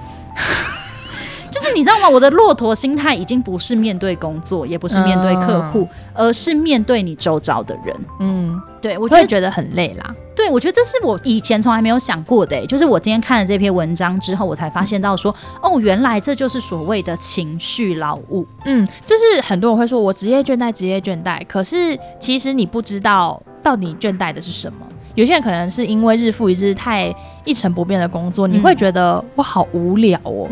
[1.52, 2.10] 就是你知道吗？
[2.10, 7.96] 我的骆驼心态已经不是面对工作，也不是面对客户，而是面对你周遭的人。
[8.20, 10.14] 嗯，对，我就会觉得很累啦。
[10.36, 15.34] 对，我觉得这是我以前从来没有想过的，就是我今天看了这篇文章之后，我才发现到说，
[15.64, 18.46] 哦，原来这就是所谓的情绪劳务。
[18.66, 24.80] 嗯，就是很多人会说我职业倦怠，职业倦怠，可是其实你不知道到底倦怠的是什么。
[25.16, 27.12] 有些人可能是因为日复一日太
[27.44, 30.48] 一成不变的工作，你会觉得我好无聊哦。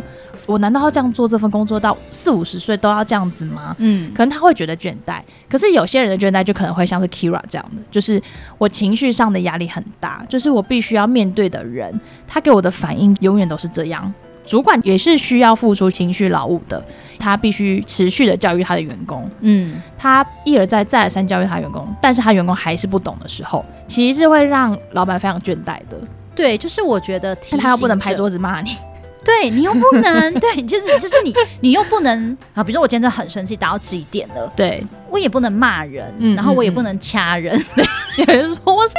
[0.46, 3.76] 我难道要这样做这份工作到四五十岁都要这样子吗？
[3.80, 5.20] 嗯，可能他会觉得倦怠。
[5.50, 8.22] 可是有些人的倦怠就可能会像是 Keira 这样的，就是
[8.58, 14.14] 我情绪上的压力很大，就是我必须要面对的人，他给我的反应永远都是这样。
[14.46, 16.86] 主管也是需要付出情绪劳务的，
[17.18, 19.28] 他必须持续的教育他的员工。
[19.42, 25.98] 嗯，他一而再再而三教育他员工，但是他员工还是不懂的时候，其实是会让老板非常倦怠的。
[26.36, 28.78] 对，就是我觉得，但他又不能拍桌子骂你。
[29.26, 32.64] 对你又不能， 对，就是就是你，你又不能啊。
[32.64, 34.50] 比如说我今天真的很生气，打到几点了？
[34.56, 37.60] 对，我也不能骂人，嗯、然后 我也不能掐人。
[38.18, 38.94] 有人说我是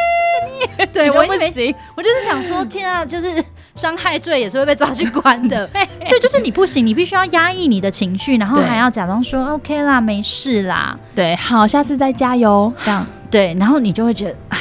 [0.79, 1.75] 你，对我也没行。
[1.97, 3.43] 我就是想说， 天啊，就是
[3.75, 5.67] 伤害罪也是会被抓去关的。
[6.09, 10.99] 对，就是你不行，你必须要压抑你的情绪，然后还要假装说 OK 啦，没事啦。
[11.15, 12.73] 对，好，下次再加油。
[12.85, 14.59] 这样对，然后你就会觉得啊，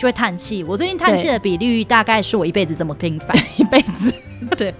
[0.00, 0.64] 就会叹气。
[0.64, 4.10] 我最近叹气的比率大概是我一辈子这么频繁， 一辈子。
[4.56, 4.74] 对，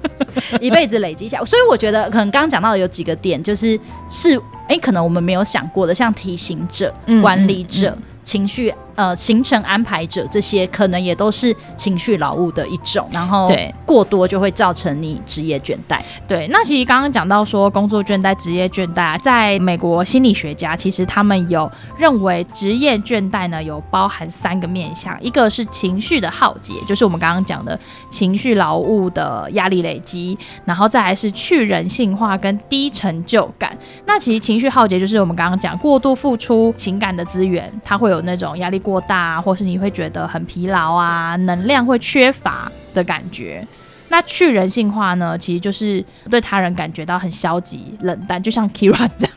[0.59, 3.79] 一辈子累积下，所以我觉得可能刚刚讲到的有几个点，就是
[4.09, 4.35] 是
[4.67, 8.75] 哎、欸，可能我们没有想过的，像提醒者、管理者、嗯嗯嗯、情绪。
[9.01, 15.99] 呃，行程安排者这些可能也都是情绪劳务的一种，然后对过多就会造成你职业倦怠。
[16.29, 30.37] 对，那其实刚刚讲到说工作倦怠、职业倦怠啊，在美国心理学家其实他们有认为职业倦怠呢有包含三个面向，一个是情绪的耗竭，就是我们刚刚讲的情绪劳务的压力累积，
[30.67, 33.75] 然后再来是去人性化跟低成就感。
[34.05, 38.90] 那其实情绪耗竭就是我们刚刚讲过度付出情感的资源，它会有那种压力过。
[38.91, 43.65] 过大，或是你会觉得很疲劳啊，能量会缺乏的感觉。
[44.09, 45.39] 那去人性化呢？
[45.39, 49.35] 其实就是对他人感觉到很消极、冷淡，就像 Keira 这样，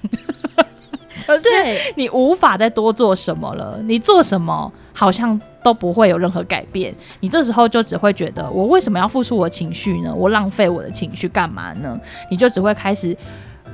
[1.27, 1.47] 就是
[1.95, 3.79] 你无法再多做什么了。
[3.83, 6.91] 你做什么好像都不会有任何改变。
[7.19, 10.11] 你这时候就只会觉得，我为什么要付出我的情绪呢？
[10.11, 11.95] 我浪费我的情绪干嘛呢？
[12.31, 13.15] 你就只会开始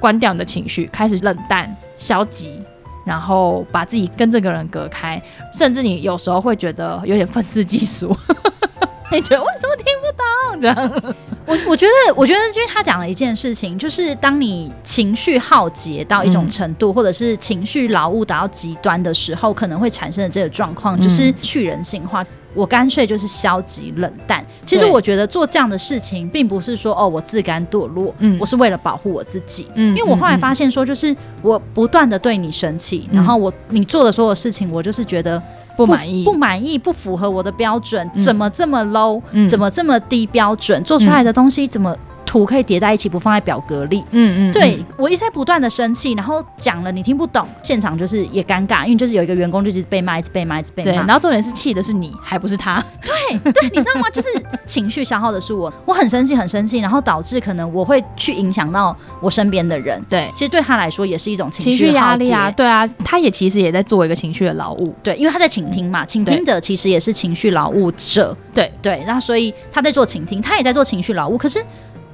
[0.02, 2.62] 关掉你的情绪，开始冷淡、消极。
[3.06, 5.22] 然后把自己跟这个人隔开，
[5.54, 8.16] 甚至你有时候会觉得有点愤世嫉俗。
[9.12, 10.62] 你觉得为什么听不懂？
[10.62, 11.16] 这样，
[11.48, 22.22] 我我觉得，我觉得，因为他讲了一件事情，就是当你情绪耗竭到一种程度，嗯、或者是情绪劳务达到极端的时候，可能会产生的这个状况，就是去人性化。
[22.22, 24.46] 嗯、我干脆就是消极冷淡。
[24.66, 29.68] 其实我觉得做这样的事情，并不是说哦，我自甘堕落，嗯，我是为了保护我自己。
[29.76, 35.42] 嗯，因为我后来发现说，就是我不断的对你生气，嗯、然后我你做的所有事情，我就是觉得。
[35.78, 40.84] 不满意，不满意，不符合我的标准，嗯、怎么这么 low？、嗯、怎么这么低标准？
[40.84, 41.96] 做出来的东西怎么？
[42.30, 44.04] 图可以叠在一起，不放在表格里。
[44.12, 50.92] 嗯嗯，对嗯我一直在不断的生气，然后讲了你听不懂，现场就是也尴尬，因为就是有一个员工就是被骂，一直被骂，一直被骂。
[50.92, 52.86] 对，然后重点是气的是你，还不是他。
[53.02, 54.08] 对对，你知道吗？
[54.14, 54.28] 就是
[54.68, 60.00] 情绪消耗的是我，我很生气，很生气，然后导致可能我会去影响到我身边的人。
[60.08, 62.52] 对，其实对他来说也是一种情绪压力啊。
[62.52, 64.94] 对啊，他也其实也在做一个情绪的劳务。
[65.02, 68.38] 对，因为他在倾听嘛，倾听者其实也是情绪劳务者。
[68.54, 71.60] 对对，那所以他在做倾听，他也在做情绪劳务，可是。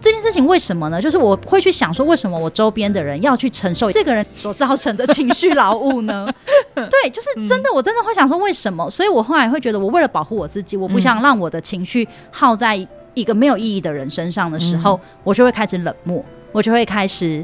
[0.06, 1.02] 这件事情为什么呢？
[1.02, 6.32] 就是我会去想说，为什么我周边的人要去承受这个人所造成的情绪劳务呢？
[6.76, 8.88] 对，就是真的，我真的会想说为什么？
[8.88, 12.80] 所以我后来会觉得，我为了保护我自己，我不想让我的情绪耗在
[13.16, 17.44] 一个没有意义的人身上的时候，我就会开始冷漠，我就会开始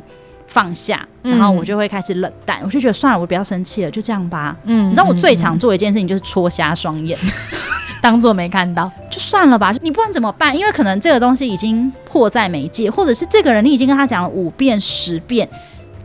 [0.51, 4.53] 放下，然后我就会开始冷淡，我就觉得算了，我不要生气了，就这样吧。
[4.65, 7.17] 嗯，你知道我最常做一件事情就是戳瞎双眼。
[8.03, 10.57] 当做没看到就算了吧，你不管怎么办？
[10.57, 15.47] 因为可能这个东西已经迫在眉睫，或者是这个人你已经跟他讲了五遍十遍，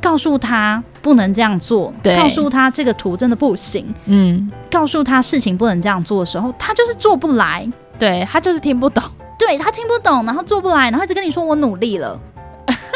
[0.00, 9.02] 告诉他不能这样做，告诉他这个图真的不行，嗯，告诉他事情不能这样做的时候，他就是做不来，对，他就是听不懂，
[9.38, 12.20] 对，他听不懂，然后做不来，然后一直跟你说我努力了。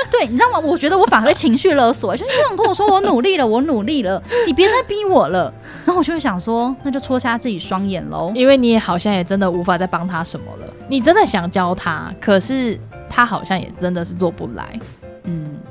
[0.11, 0.59] 对，你知道吗？
[0.59, 5.53] 我觉得我反而会情绪勒索，就是这样跟我说我努力了，我努力了，你别再逼我了。
[5.85, 8.33] 然后我就会想说，那就戳瞎自己双眼喽。
[8.35, 10.73] 因为你也好像也真的无法再帮他什么了。
[10.89, 14.79] 你真的想教他，可是他好像也真的是做不来。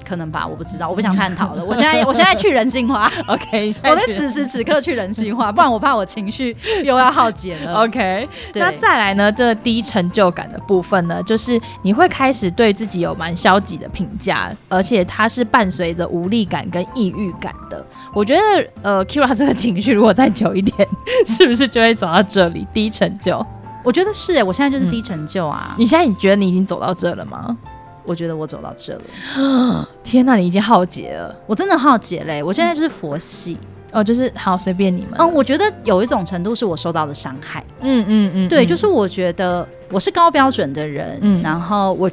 [0.10, 1.64] 嗯，可能吧，我不知道，我不想探讨了。
[1.66, 3.12] 我现在，我现在去人性化。
[3.28, 7.76] OK，我在此时此刻去人性化，不然我怕我情绪又要耗竭了。
[7.86, 9.32] OK，那再来呢？
[9.32, 17.86] 这个低成就感的部分呢，就是你会开始对自己有蛮消极的评价，而且它是伴随着无力感跟抑郁感的。
[18.14, 18.42] 我觉得，
[18.82, 20.88] 呃，Kyria 这个情绪如果再久一点，
[21.28, 22.66] 是不是就会走到这里？
[22.74, 23.46] 低成就？
[23.84, 25.70] 我觉得是哎，我现在就是低成就啊。
[25.72, 27.56] 嗯，你现在你觉得你已经走到这了吗？
[28.06, 32.42] 我觉得我走到这了， 天哪，你已经耗竭了，我真的耗竭嘞！
[32.42, 33.58] 我现在就是佛系、
[33.92, 35.12] 嗯、哦，就是好随便你们。
[35.20, 37.64] 嗯，我觉得有一种程度是我受到的伤害。
[37.82, 38.50] 嗯嗯嗯，嗯。
[38.50, 42.10] 对，嗯、就是我觉得我是高标准的人，嗯，然后我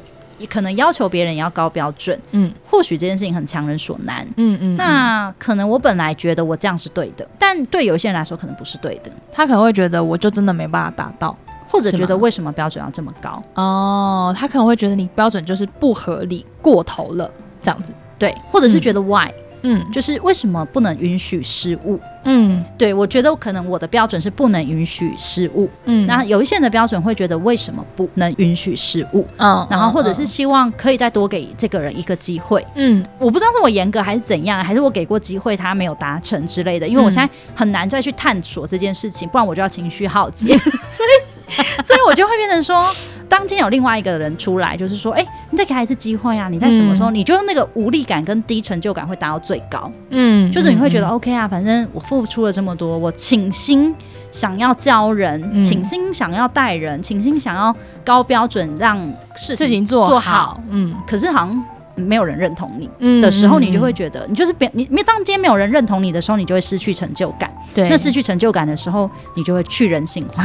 [0.47, 4.77] 可能要求别人也要高标准，嗯，或许这件事情很强人所难，嗯嗯，嗯。
[4.77, 11.35] 那可能我本来觉得我这样是对的，但对有些人来说可能不是对的，他可能会觉得我就真的没办法达到。
[11.67, 13.43] 或者觉得为什么标准要这么高？
[13.55, 17.29] 哦，他可能会觉得你标准就是不合理、过头了，
[17.61, 17.91] 这样子。
[18.17, 19.29] 对，或者是觉得 why？
[19.63, 21.99] 嗯，就是为什么不能允许失误？
[22.25, 25.67] 嗯，对，我觉得可能我的标准是不能允许失误。
[25.85, 29.25] 嗯，那有一些人的标准会觉得为什么不能允许失误？
[29.37, 32.65] 嗯，然后或者是希望可以再多给这个人一个机会。
[32.75, 36.87] 嗯，我不知道是我严格还是怎样，还是我给过机会他没有达成之类的。
[36.87, 40.55] 因为我现在很难再去探索这件事情，不然我就要情绪耗竭。
[40.89, 41.36] 所以。
[41.85, 42.93] 所以，我就会变成说，
[43.29, 46.49] 当今天有另外一个人出来，就是说，哎、欸，你再给他一次机会啊！
[46.49, 49.91] 你在什么时候，你就用那个无力感跟低成就感会达到最高。
[50.09, 53.95] 嗯，就是你会觉得 OK 啊，反正我付出了这么多，我倾心
[54.31, 58.97] 想要教人，倾心想要带人，倾心想要高标准让
[59.35, 60.09] 事情，事情做好。
[60.09, 67.51] 做好嗯，可是好像没有人认同你的时候，你就会觉得，你就是别你，当今天没有人认同你的时候，你就会失去成就感。
[67.73, 70.43] 对，那失去成就感的时候，你就会去人性化。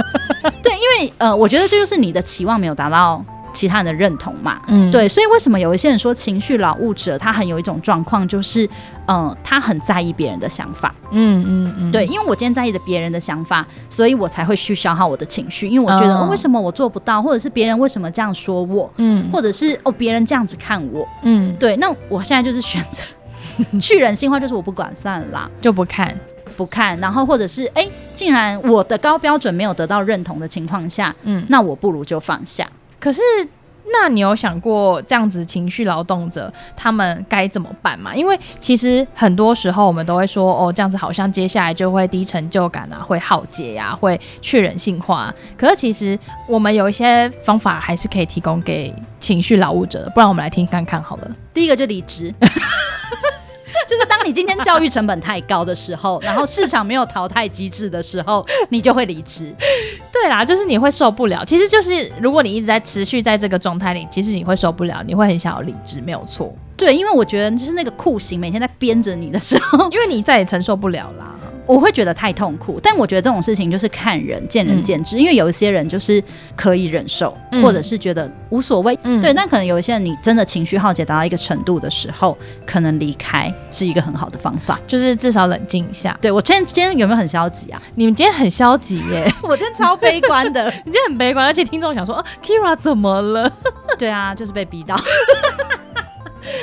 [0.62, 4.60] 对，因为呃，我觉得这就是你的期望没有达到其他人的认同嘛。
[4.68, 8.64] 嗯，对，所以为什么有一些人说情绪劳务者他很有一种状况，就是
[9.06, 10.94] 嗯、呃，他很在意别人的想法。
[11.10, 23.02] 嗯嗯嗯，对，因为我今天在意的别人的想法，所以我才会去消耗我的情绪，因为我觉得、哦哦、为什么我做不到，或者是别人为什么这样说我，嗯，或者是哦别人这样子看我，嗯，对，那我现在就是选择
[23.78, 26.16] 去人性化，就是我不管算了啦，就不看。
[26.52, 32.68] 不看，然后或者是哎，既然我的高标准没有得到认同的情况下，嗯，那我不如就放下。
[33.00, 33.20] 可是，
[33.92, 38.14] 那你有想过这样子情绪劳动者他们该怎么办吗？
[38.14, 45.34] 因为其实很多时候我们都会说，哦，这样子好像接下来就会低成就感啊，会耗竭呀，会去人性化。
[45.56, 51.30] 可是其实我们有一些方法还是可以提供给情绪劳务者的，不然我们来听看看好了。
[51.52, 52.32] 第一个就离职，
[53.92, 54.22] 就是当。
[54.24, 59.52] 你今天教育成本太高的时候，然后市场没有淘汰机制的时候， 你就会离职。
[60.12, 61.44] 对啦，就是你会受不了。
[61.44, 66.54] 其实就是如果你一直在持续在这个状态里，其实你会受不了，你会很想要离职，没有错。
[66.76, 71.34] 对，因为我觉得就是那个酷刑每天在鞭着你的时候，因为你再也承受不了啦。
[71.72, 75.16] 我会觉得太痛苦，但我觉得这种事情就是看人，见仁见智。
[75.16, 76.22] 嗯、因为有一些人就是
[76.54, 78.98] 可以忍受，嗯、或者是觉得无所谓。
[79.04, 82.36] 嗯、对，但可能有一些人，你真的情绪耗竭达到一个程度的时候，
[82.66, 86.14] 可能离开是一个很好的方法，就是至少冷静一下。
[86.20, 87.80] 对，我今天今天有没有很消极啊？
[87.94, 89.32] 你们今天很消极耶！
[89.42, 93.50] 我今天超悲观的， 你今天很悲观，而且听众想说啊，Keira 怎么了？
[93.96, 94.94] 对啊，就是被逼到。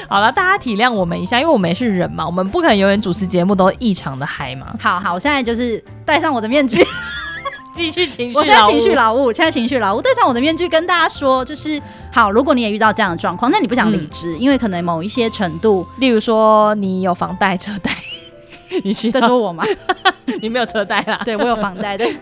[0.07, 4.67] 好了，大家体谅我们一下，因为我们也是人嘛，我们不可能永远主持节目都异常的嗨嘛。
[4.79, 6.85] 好好，我现在就是戴上我的面具，
[7.73, 8.37] 继续情绪。
[8.37, 12.29] 我现在情绪劳务，现在情绪劳务，戴上我的面具跟大家说，就是好。
[12.31, 17.91] 如果你也遇到这样的状况，那你不想离职，嗯、因为可能某一些程度，例如说你有房贷、车贷，
[18.83, 19.63] 你需在说我吗？
[20.41, 21.21] 你没有车贷啦？
[21.25, 22.17] 对，我有房贷，但是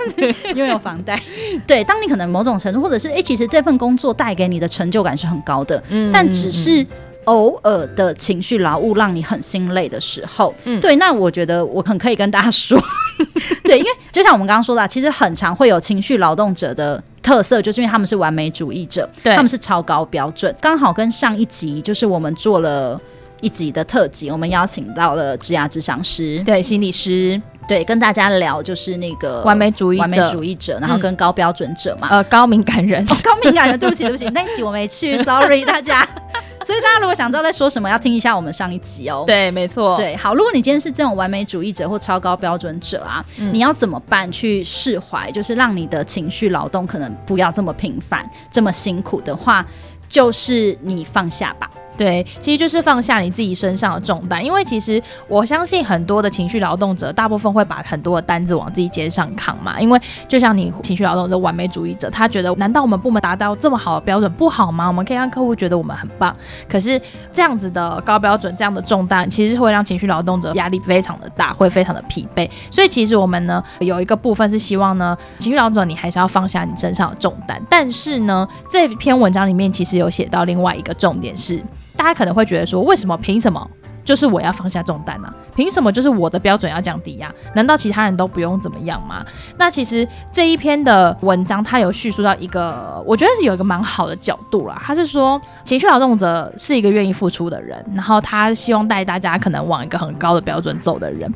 [0.55, 1.21] 因为有房贷。
[1.67, 6.85] 对，当你可能某种程度，或者是哎、欸，其实这份工作带给你的成就感是很高的，嗯，但只是。
[7.27, 12.81] 偶尔的情绪劳务让你很心累的时候，嗯，对，那我觉得我很可以跟大家说，
[13.63, 22.99] 对，因为就像我们刚刚说的，其实很常会有情绪劳动者的特色，就是因为他们是完美主义者，对，他们是超高标准，刚好跟上一集就是我们做了
[23.41, 36.07] 一集的特辑，我们邀请到了职涯智商师，对，心理师，对，跟大家聊就是那个完美主义者，完美主义者，然后跟高标准者嘛，呃，高敏感人，哦，高敏感人，对不起，对不起， 那一集我没去，sorry 大家。
[36.65, 39.23] 所以大家如果想知道在说什么，要听一下我们上一集哦。
[39.25, 39.95] 对，没错。
[39.95, 45.31] 对，好，如果你今天是这种完美主义者或超高标准者啊，嗯、你要怎么办去释怀？
[45.31, 49.65] 就是让你的情绪劳动可能不要这么频繁、这么辛苦的话，
[50.09, 51.69] 就是你放下吧。
[51.97, 59.81] 对，其实就是放下你自己身上的重担，因为其实我相信很多的情绪劳动者，大部分会把很多的担子往自己肩上扛嘛。
[59.81, 64.87] 因为就像你情绪劳动者、完美主义者，他觉得难道我们部门达到这么好的标准不好吗？
[64.87, 66.35] 我们可以让客户觉得我们很棒。
[66.69, 67.01] 可是
[67.33, 72.47] 这样子的高标准、这样的重担，其实会让情绪劳动者压力非常的大，会非常的疲惫。
[72.69, 77.59] 所以其实我们呢，有一个部分是希望呢，情绪劳动者你还是要放下你身上的重担。
[77.67, 81.59] 但是呢，这篇文章里面其实有写到另外一个重点是。
[81.97, 83.17] 大家可能会觉得说，为什么？
[83.17, 83.69] 凭什么？
[84.05, 85.27] 就是我要放下重担呢？
[85.53, 85.91] 凭什么？
[85.91, 87.29] 就是我的标准要降低呀？
[87.53, 89.25] 难道其他人都不用怎么样吗？
[89.57, 94.81] 那其实这一篇的文章，它有叙述到一个，我觉得是有一个蛮好的角度啦。
[94.81, 101.29] 他是说，情绪劳动者是一个愿意付出的人，然后他希望带大家可能往一个很高的标准走的人。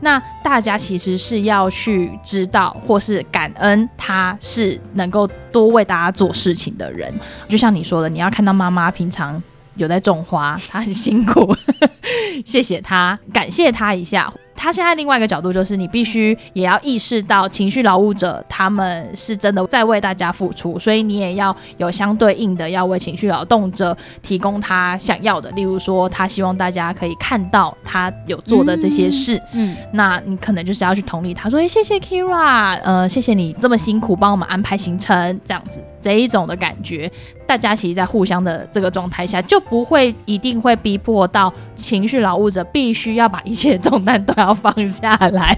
[0.00, 7.14] 那大家其实是要去知道，或是感恩他是能够多为大家做事情的人。
[7.46, 9.40] 就像你说的，你要看到妈妈平常。
[9.76, 11.54] 有在种花，他很辛苦，
[12.44, 14.32] 谢谢他，感谢他一下。
[14.58, 37.12] 他现在另外一个角度就是，你必须也要意识到情绪劳务者他们是真的在为大家付出，所以你也要有相对应的要为情绪劳动者提供他想要的，例如说他希望大家可以看到他有做的这些事，嗯，嗯，那你可能就是要去同理他说，哎，谢谢 Keira，呃，谢谢你这么辛苦帮我们安排行程，这样子这一种的感觉，
[37.46, 44.56] 大家其实在互相的这个状态下，就不会一定会逼迫到情绪劳务者必须要把一切重担都要。
[44.56, 45.56] 放下来，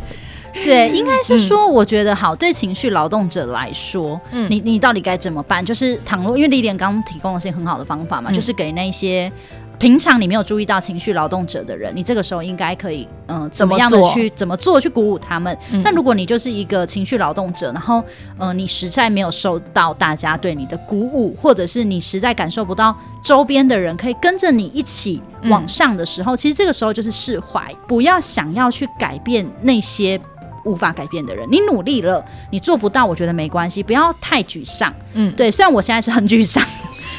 [0.52, 5.64] 对，应该是说，我觉得好，对情绪劳动者来说，嗯，你你到底该怎么办？
[5.64, 9.30] 就是倘若因为李莲刚刚提供的是很好的方法嘛，嗯、就是给那些。
[9.78, 15.56] 平常你没有注意到情绪劳动者的人，你这个时候应该可以，嗯、呃，怎么样的去怎么做去鼓舞他们？
[15.70, 18.02] 嗯、但如果你就是一个情绪劳动者，然后，
[18.38, 30.20] 呃，你实在没有受到大家对你的鼓舞，或者是你实在感受不到周边的人可以跟着你一起往上的时候，嗯、其实这个时候就是释怀，不要想要去改变那些
[30.64, 31.48] 无法改变的人。
[31.48, 34.92] 你努力了，你做不到，我觉得没关系，不要太沮丧。
[35.12, 36.64] 嗯，对，虽然我现在是很沮丧。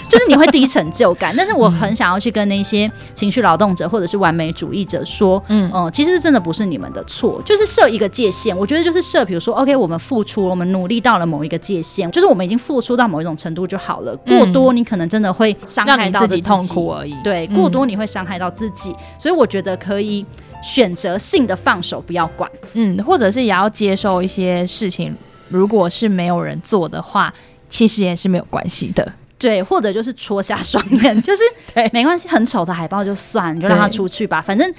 [0.10, 8.58] 就是你会低成就感，但是我很想要去跟那些情绪劳动者或者是完美主义者说，嗯嗯，其实真的不是你们的错，就是设一个界限。
[8.58, 14.16] 我觉得就是设，比如说，OK，我们付出，我们努力到了某一个界限，就是我们已经付出到某一种程度就好了。
[14.18, 17.16] 过多，你可能真的会伤害到自己，痛苦而已。
[17.24, 20.26] 对，过多你会伤害到自己，所以我觉得可以
[20.64, 22.50] 选择性的放手，不要管。
[22.74, 25.16] 嗯，或者是也要接受一些事情，
[25.50, 27.34] 如果是没有人做的话，
[27.70, 29.14] 其实也是没有关系的。
[29.40, 31.42] 对，或者就是戳瞎双眼，就是
[31.74, 34.72] 对，没关系，很丑的海报就算，你就让他出去吧，反正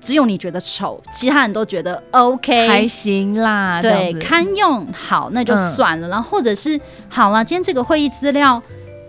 [0.00, 6.06] 只有你觉得丑，其他人都觉得 OK，还行啦，对，堪用，好，那就算了。
[6.06, 8.62] 嗯、然后或者是好了，今天这个会议资料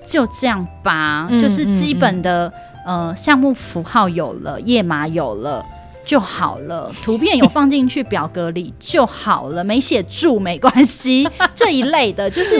[0.05, 2.51] 就这样吧，嗯、就是基本的、
[2.85, 5.63] 呃项目符号有了，页码有了。
[6.05, 12.55] 就好了，图片有放进去表格里就好了，没写住没关系， 这一类的，就是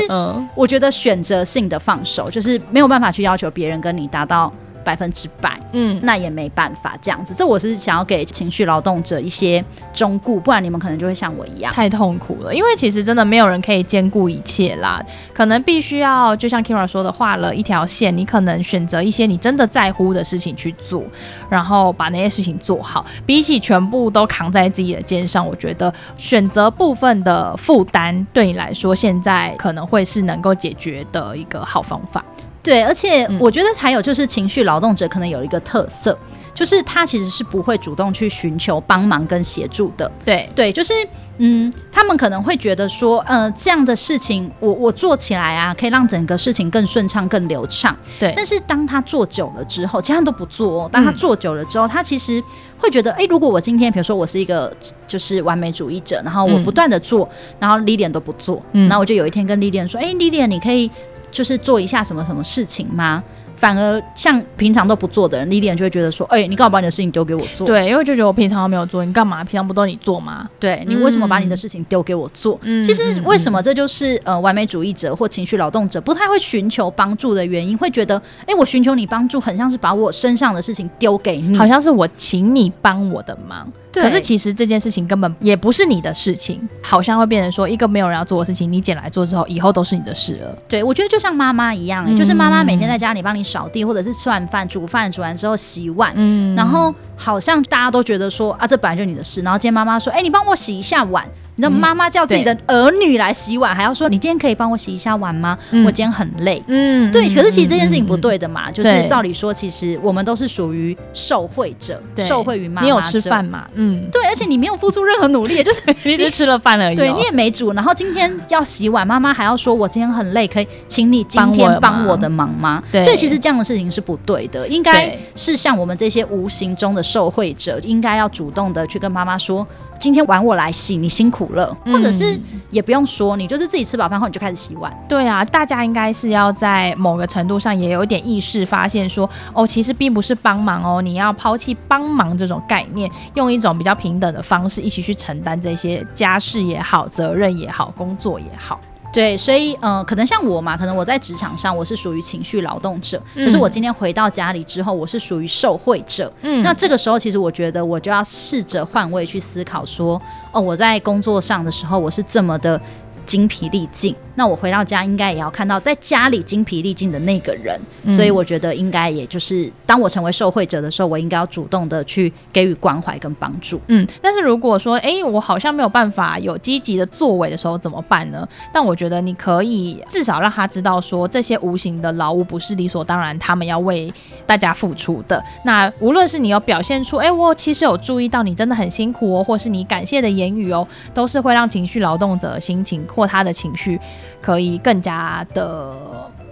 [0.56, 4.52] 我觉得选择性的放手，就是没有办法去要求别人跟你达到。
[4.86, 7.34] 百分之百，嗯，那也没办法这样子。
[7.36, 9.64] 这我是想要给情绪劳动者一些
[9.94, 12.54] 忠顾，不然你们可能就会像我一样太痛苦了。
[12.54, 21.04] 因为其实真的没有人可以兼顾一切啦，可能必须要就像 Keira 说的，画了一条线，你可能选择一些你真的在乎的事情去做，
[21.50, 23.04] 然后把那些事情做好。
[23.26, 32.24] 比起全部都扛在自己的肩上，我觉得选择部分的负担对你来说，现在可能会是能够解决的一个好方法。
[32.66, 40.12] 对，而且我觉得还有就是情绪劳动者可能有一个特色，嗯、就是他其实是不会主动去寻求帮忙跟协助的。
[40.26, 40.92] 对对，就是
[41.38, 47.96] 嗯，他们可能会觉得说，呃，这样的事情我我做起来啊，可以让整个事情更顺畅、更流畅。
[48.20, 50.90] 对，但是当他做久了之后，其他人都不做哦。
[50.92, 52.42] 当他做久了之后，嗯、他其实
[52.80, 54.74] 会觉得，哎，如果我今天比如说我是一个
[55.06, 60.90] 就是完美主义者，然后我不断的做，嗯、然后 Lilian 都不做，嗯，然后我就有一天跟 Lilian 说，哎，Lilian 你可以。
[61.36, 63.22] 就是做一下什么什么事情吗？
[63.58, 69.44] 反而像平常都不做的人，Lilian 就会觉得说：“哎、欸，你干嘛把你的事情丢给我做？”对，因为就觉得我平常都没有做，你干嘛？
[69.44, 70.50] 平常不都你做吗？
[70.60, 72.60] 对，你为什么把你的事情丢给我做？
[72.64, 77.78] 嗯，其实为什么这就是呃完美主义者或情绪劳动者不太会寻求帮助的原因？
[77.78, 83.66] 会觉得：“哎、欸，我寻求你帮助，很像是把我身上的事情丢给你，好像是我请你帮我的忙。”
[84.02, 90.58] 可是其实这件事情根本也不是你的事情，好像会变成说一个没有人要做的事情，你捡来做之后，以后都是你的事了。
[90.68, 99.42] 对，我觉得就像妈妈一样、欸，嗯、就是妈妈每天在家里帮你扫地，或者是吃完饭煮饭，煮完之后洗碗，嗯，然后好像大家都觉得说啊，这本来就是你的事。
[99.42, 101.26] 然后今天妈妈说，哎、欸，你帮我洗一下碗。
[101.56, 105.58] 你的妈妈叫自己的儿女来洗碗，还要说，你今天可以帮我洗一下碗吗？
[105.86, 106.62] 我今天很累。
[106.68, 107.28] 嗯，对。
[107.34, 112.82] 可是其实这件事情不对的嘛，就是照理说，其实我们都是属于受惠者，受惠于妈妈。
[112.82, 113.68] 你有吃饭吗？
[113.74, 114.26] 嗯，对。
[114.26, 116.96] 而且你没有付出任何努力，就是 你只吃了饭而已。
[116.96, 117.72] 对，你也没煮。
[117.72, 122.84] 然后今天要洗碗，妈妈还要说，我今天很累，可以请你今天帮我的忙吗？
[122.92, 129.66] 对，其实这样的事情是不对的，应该是像我们这些无形中的受惠者，应该要主动的去跟妈妈说。
[130.00, 132.40] 今天碗我来洗，你辛苦了，或者是
[132.70, 134.94] 也不用说，你就是自己吃饱饭后你就开始洗碗。
[135.08, 148.80] 对啊，大家应该是要在某个程度上也有一点意识，发现说哦，其实并不是帮忙哦，你要抛弃帮忙这种概念，用一种比较平等的方式一起去承担这些家事也好、责任也好、工作也好。
[149.16, 156.30] 对，所以呃，可能像我嘛，可能我在职场上我是属于情绪劳动者，嗯、可是我今天回到家里之后，我是属于受惠者。
[156.42, 162.80] 嗯，那这个时候其实我觉得我就要试着换位去思考，说，哦，我在工作上的时候我是这么的
[163.26, 164.14] 精疲力尽。
[164.36, 173.80] 那我回到家应该也要看到在家里精疲力尽的那个人，嗯、所以我觉得应该也就是当我成为受惠者的时候，我应该要主动的去给予关怀跟帮助。
[173.88, 178.48] 嗯，但是如果说，哎、欸，我好像没有办法有积极的作为的时候怎么办呢？
[178.74, 184.14] 但我觉得你可以至少让他知道说，这些无形的劳务不是理所当然，他们要为
[184.46, 185.42] 大家付出的。
[185.64, 194.00] 那无论是你有表现出，哎、欸，我其实有注意到你真的很辛苦哦，或是你感谢的言语哦，都是会让情绪劳动者的心情或他的情绪。
[194.42, 195.96] 可以更加的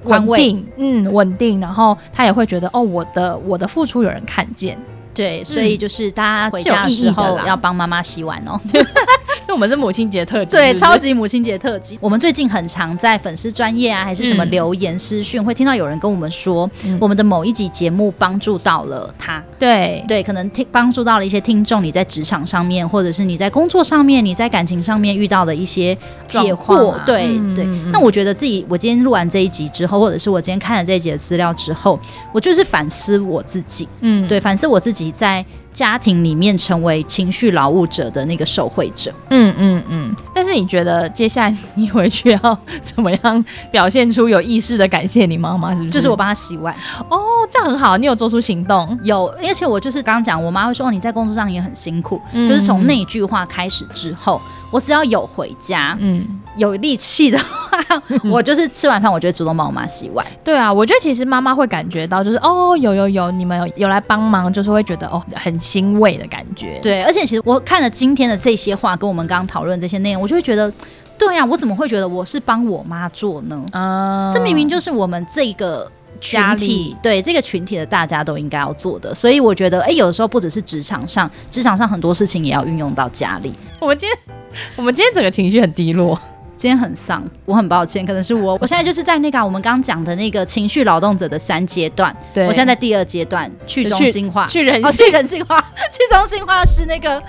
[0.04, 4.78] 稳定，嗯，稳定，然后他也会觉得哦，我的我的付出有人看见，
[5.14, 8.60] 对，所以就是大家回家的时候要帮妈妈洗碗哦。
[8.74, 8.80] 就
[9.54, 11.96] 我们是母亲节特辑，对，超级母亲节特辑。
[12.02, 19.44] 我们最近很常在粉丝专业啊，还是什么留言私讯，嗯、会听到有人跟我们说，嗯、我们的某一集节目帮助到了他。
[19.60, 25.96] 对对，可能听帮助到了一些听众，你在职场上面，或者是你在工作上面，你在感情上面遇到的一些
[26.28, 26.90] 解惑。
[26.90, 27.64] 啊、对、嗯、对。
[27.92, 32.00] 那我觉得自己，我今天录完这一集之后，或者是我今天看了这一集的资料之后，
[32.34, 33.88] 我就是反思我自己。
[34.02, 35.46] 嗯，对，反思我自己在。
[35.74, 40.16] 家庭里面成为情绪劳务者的那个受惠者，嗯嗯嗯。
[40.34, 45.74] 但是你觉得接下来你回去要怎么样表现出有意识的感谢你妈妈？
[45.76, 45.90] 是不是？
[45.92, 46.74] 就是我帮她洗碗
[47.10, 47.20] 哦，
[47.50, 47.98] 这样很好。
[47.98, 48.98] 你有做出行动？
[49.04, 54.40] 有，而且我就是刚刚讲，我妈会说你在工作上也很辛苦，嗯、就是从那句话开始之后，
[54.72, 56.26] 我只要有回家，嗯，
[56.58, 57.80] 有力气的话，
[58.30, 60.26] 我就是吃完饭，我就会主动帮我妈洗碗。
[60.44, 66.78] 对啊，我觉得其实妈妈会感觉到，就是哦，有有有，你们有有来帮忙，就是会觉得哦，很欣慰的感觉。
[66.84, 70.72] 对，而且其实我看了今天的这些话，跟我们刚刚讨论这些内容，我就会觉得，
[71.18, 73.64] 对呀、啊，我怎么会觉得我是帮我妈做呢？
[73.72, 75.90] 啊、嗯，这明明就是我们这个
[76.20, 79.16] 群体，里对这个群体的大家都应该要做的。
[79.16, 83.54] 所以我觉得，哎，有的时候不只是职场上，职场上很多事情也要运用到家里。
[83.80, 84.36] 我们今天，
[84.76, 86.20] 我们今天整个情绪很低落。
[86.64, 88.58] 今天很丧，我很抱歉，可能是我。
[88.62, 95.60] 我现在就是在那个、啊、我们刚刚讲的那个情绪劳动者的三阶段，对，我现在在第二阶段，去中心化，去，人性、哦，去人性化，
[95.92, 97.22] 去中心化是那个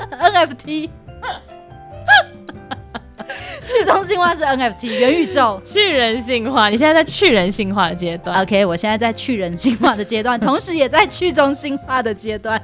[0.32, 0.88] NFT。
[3.68, 6.70] 去中心化是 NFT 元宇宙，去人性化。
[6.70, 12.58] 你现在在去人性化的阶段，OK，我现在在去人性化的阶段，同时也在去中心化的阶段。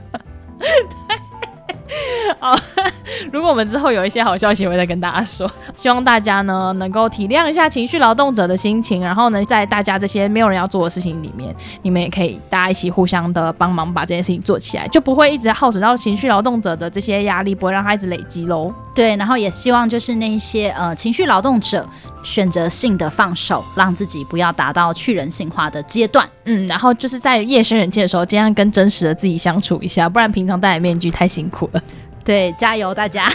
[2.40, 2.58] 好，
[3.32, 5.50] 如果我们之后有一些好消息，我会再跟大家说。
[5.76, 18.72] 希望大家呢能够体谅一下情绪劳动者的心情，然后呢，在大家这些没有人要做的事情里面，你们也可以大家一起互相的帮忙，把这件事情做起来，就不会一直耗损到情绪劳动者的这些压力，不会让他一直累积喽。
[18.94, 21.86] 对，然后也希望就是那些呃情绪劳动者
[22.26, 26.28] 选择性的放手，让自己不要达到去人性化的阶段。
[26.44, 31.82] 嗯，然后就是在夜深人静的时候，尽量跟真实的自己相处一下，不然平常戴面具太辛苦了。
[32.24, 33.32] 对，加油大家！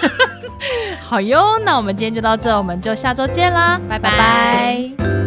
[1.02, 4.12] 好哟，那我们今天就到这，我们就下周见啦，拜拜。
[4.12, 5.21] 拜拜。